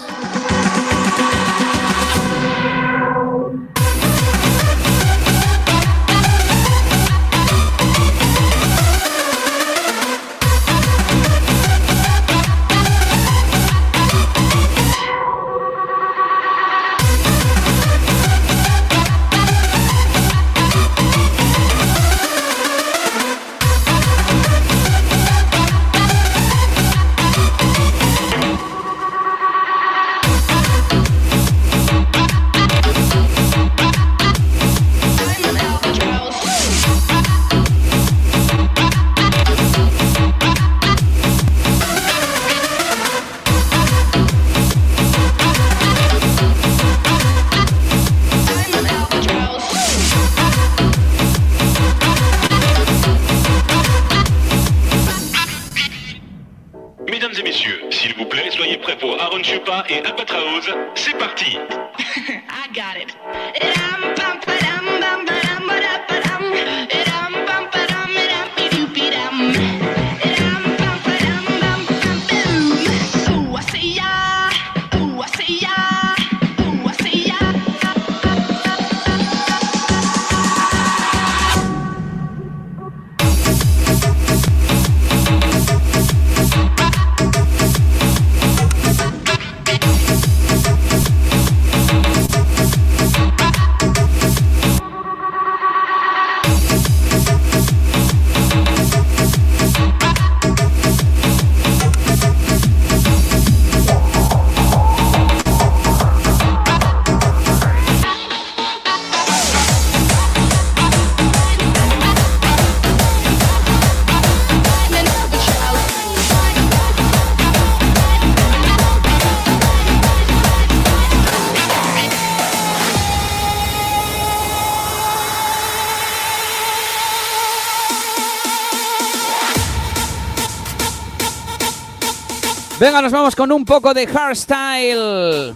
[132.86, 135.56] Venga, nos vamos con un poco de hardstyle.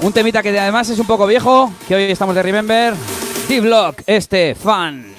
[0.00, 2.94] Un temita que además es un poco viejo, que hoy estamos de Remember.
[3.46, 5.14] T-Block, este fan.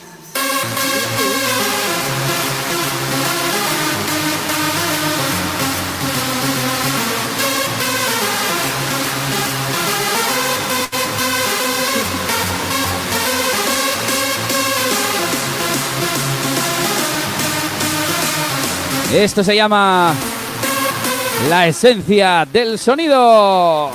[19.14, 20.14] Esto se llama
[21.50, 23.92] la esencia del sonido.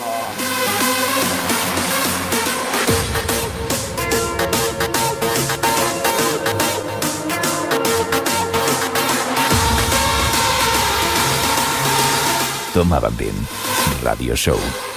[12.75, 13.33] Toma Bambín.
[14.03, 14.88] Radio Show.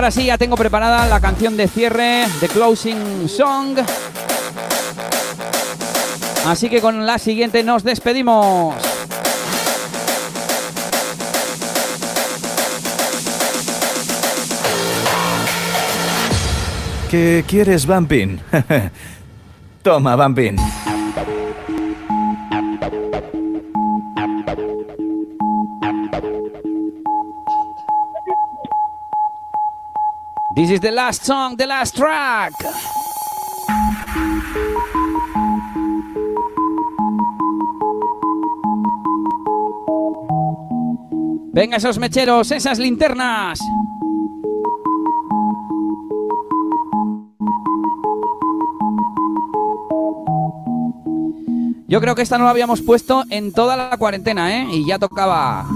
[0.00, 3.76] Ahora sí, ya tengo preparada la canción de cierre, The Closing Song.
[6.46, 8.76] Así que con la siguiente nos despedimos.
[17.10, 18.40] ¿Qué quieres, Bumpin?
[19.82, 20.56] Toma, Bumpin.
[30.80, 32.54] The last song, the last track.
[41.52, 43.58] Venga esos mecheros, esas linternas.
[51.88, 54.68] Yo creo que esta no la habíamos puesto en toda la cuarentena, ¿eh?
[54.70, 55.66] Y ya tocaba.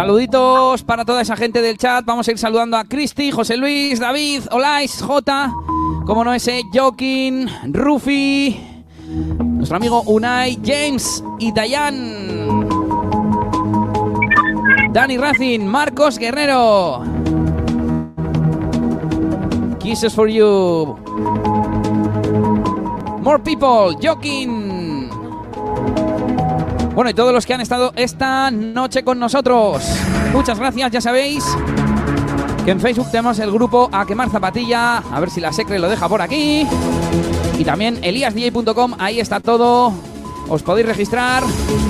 [0.00, 2.02] Saluditos para toda esa gente del chat.
[2.06, 5.52] Vamos a ir saludando a Cristi, José Luis, David, Olais, J,
[6.06, 8.58] como no ese, Joaquín, Rufi,
[9.44, 12.66] nuestro amigo Unai, James y Dayan.
[14.90, 17.04] Dani Racing, Marcos Guerrero.
[19.80, 20.96] Kisses for you.
[23.20, 24.69] More people, Joaquín.
[27.00, 29.82] Bueno, y todos los que han estado esta noche con nosotros.
[30.34, 31.42] Muchas gracias, ya sabéis
[32.62, 34.98] que en Facebook tenemos el grupo A Quemar Zapatilla.
[34.98, 36.66] A ver si la Secre lo deja por aquí.
[37.58, 39.94] Y también eliasdj.com, ahí está todo.
[40.50, 41.42] Os podéis registrar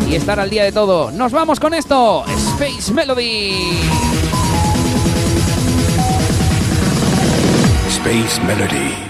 [0.08, 1.10] y estar al día de todo.
[1.10, 2.24] Nos vamos con esto.
[2.28, 3.80] Space Melody.
[7.88, 9.09] Space Melody.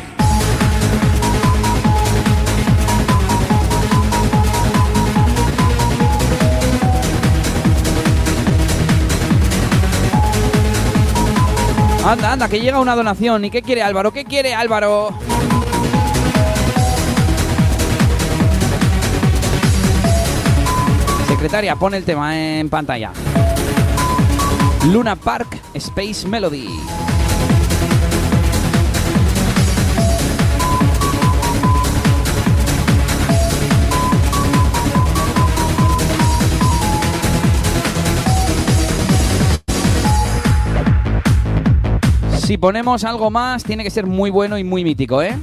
[12.10, 13.44] Anda, anda, que llega una donación.
[13.44, 14.10] ¿Y qué quiere Álvaro?
[14.10, 15.10] ¿Qué quiere Álvaro?
[21.28, 23.12] Secretaria, pon el tema en pantalla.
[24.86, 26.66] Luna Park Space Melody.
[42.50, 45.38] Si ponemos algo más, tiene que ser muy bueno y muy mítico, ¿eh?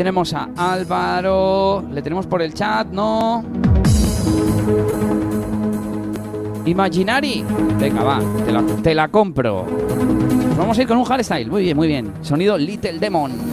[0.00, 1.84] Tenemos a Álvaro?
[1.92, 2.86] ¿Le tenemos por el chat?
[2.86, 3.44] No.
[6.64, 7.44] Imaginary.
[7.78, 9.66] Venga, va, te la, te la compro.
[10.56, 11.50] Vamos a ir con un hardstyle.
[11.50, 12.14] Muy bien, muy bien.
[12.22, 13.49] Sonido Little Demon.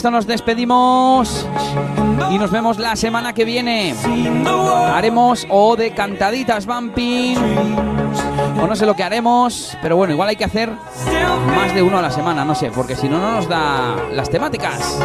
[0.00, 1.46] Esto nos despedimos
[2.30, 3.94] y nos vemos la semana que viene.
[4.94, 7.36] Haremos o de cantaditas bumping
[8.62, 10.70] o no sé lo que haremos, pero bueno, igual hay que hacer
[11.54, 14.30] más de uno a la semana, no sé, porque si no, no nos da las
[14.30, 14.98] temáticas.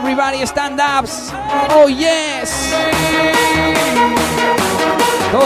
[0.00, 1.30] Everybody stand ups.
[1.72, 2.29] Oh yes.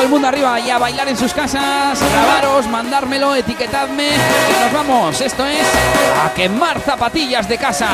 [0.04, 4.10] El mundo arriba y a bailar en sus casas, grabaros, mandármelo, etiquetadme
[4.60, 5.20] nos vamos.
[5.20, 5.66] Esto es
[6.22, 7.88] a quemar zapatillas de casa.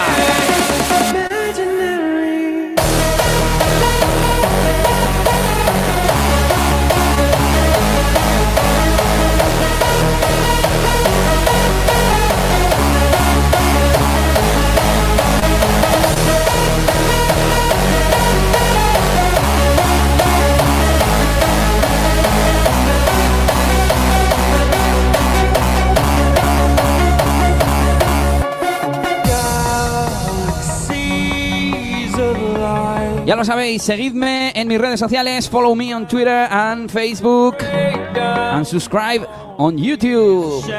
[33.30, 38.66] Ya lo sabéis, seguidme en mis redes sociales, follow me on Twitter and Facebook, and
[38.66, 39.24] subscribe
[39.56, 40.64] on YouTube.
[40.66, 40.74] Se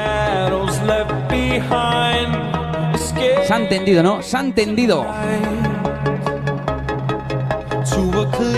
[3.54, 4.22] ha entendido, ¿no?
[4.22, 5.06] Se ha entendido.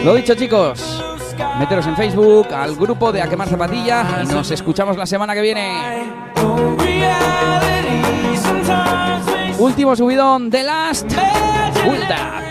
[0.02, 1.05] Lo dicho, chicos.
[1.60, 5.40] Meteros en Facebook, al grupo de A Quemar Zapatilla y nos escuchamos la semana que
[5.40, 5.70] viene.
[9.56, 11.12] Último subidón de Last
[11.84, 12.43] Build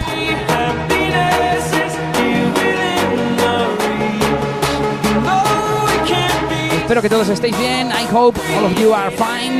[6.76, 7.90] Espero que todos estéis bien.
[7.90, 9.58] I hope all of you are fine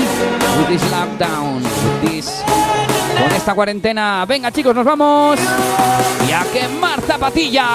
[0.58, 2.44] with this lockdown, with this
[3.22, 4.26] con esta cuarentena.
[4.28, 5.40] Venga, chicos, nos vamos.
[6.28, 7.68] Y a quemar zapatilla.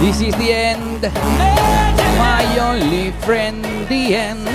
[0.00, 1.02] This is the end.
[2.16, 4.48] My only friend, the end.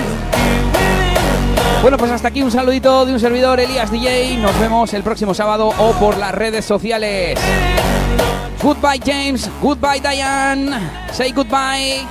[1.84, 4.38] Bueno, pues hasta aquí un saludito de un servidor, Elías DJ.
[4.38, 7.38] Nos vemos el próximo sábado o por las redes sociales.
[8.64, 9.48] Goodbye, James.
[9.62, 10.72] Goodbye, Diane.
[11.14, 12.08] Say goodbye.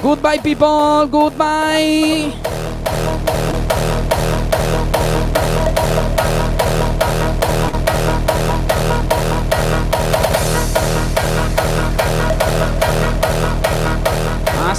[0.00, 1.08] Goodbye, people.
[1.10, 2.57] Goodbye.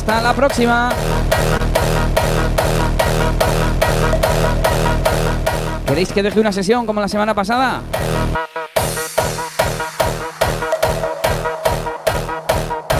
[0.09, 0.89] Hasta la próxima.
[5.85, 7.83] ¿Queréis que deje una sesión como la semana pasada?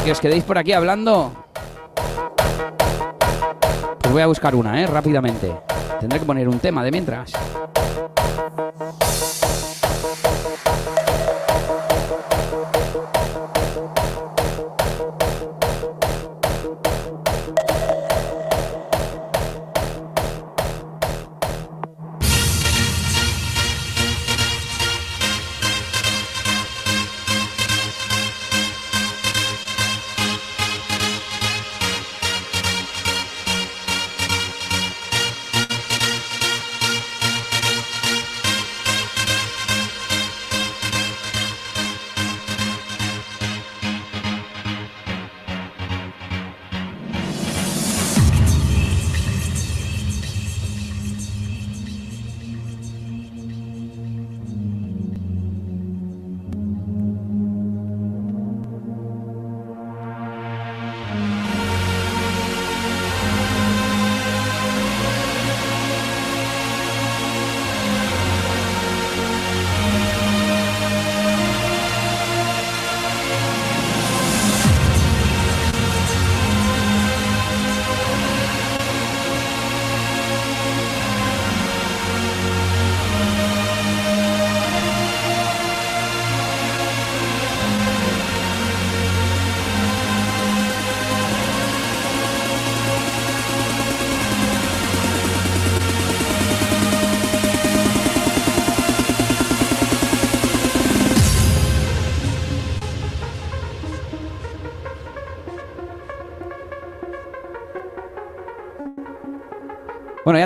[0.05, 1.33] Que os quedéis por aquí hablando.
[4.01, 4.85] Pues voy a buscar una, ¿eh?
[4.85, 5.51] Rápidamente.
[5.99, 7.33] Tendré que poner un tema de mientras.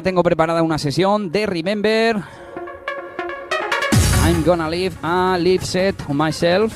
[0.03, 2.22] Tengo preparada una sesión de Remember.
[4.23, 6.73] I'm gonna leave a live set on myself.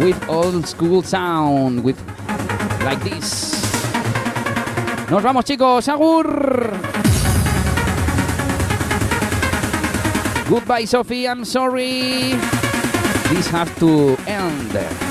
[0.00, 1.96] With old school sound, with
[2.82, 3.62] like this.
[5.10, 6.72] Nos vamos chicos, Agur.
[10.48, 12.34] Goodbye Sophie, I'm sorry.
[13.30, 15.01] This has to end.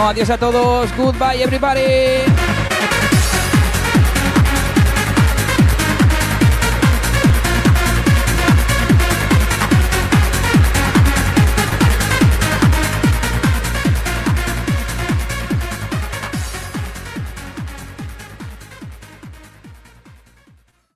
[0.00, 0.90] Adiós a todos.
[0.92, 2.33] Goodbye, everybody.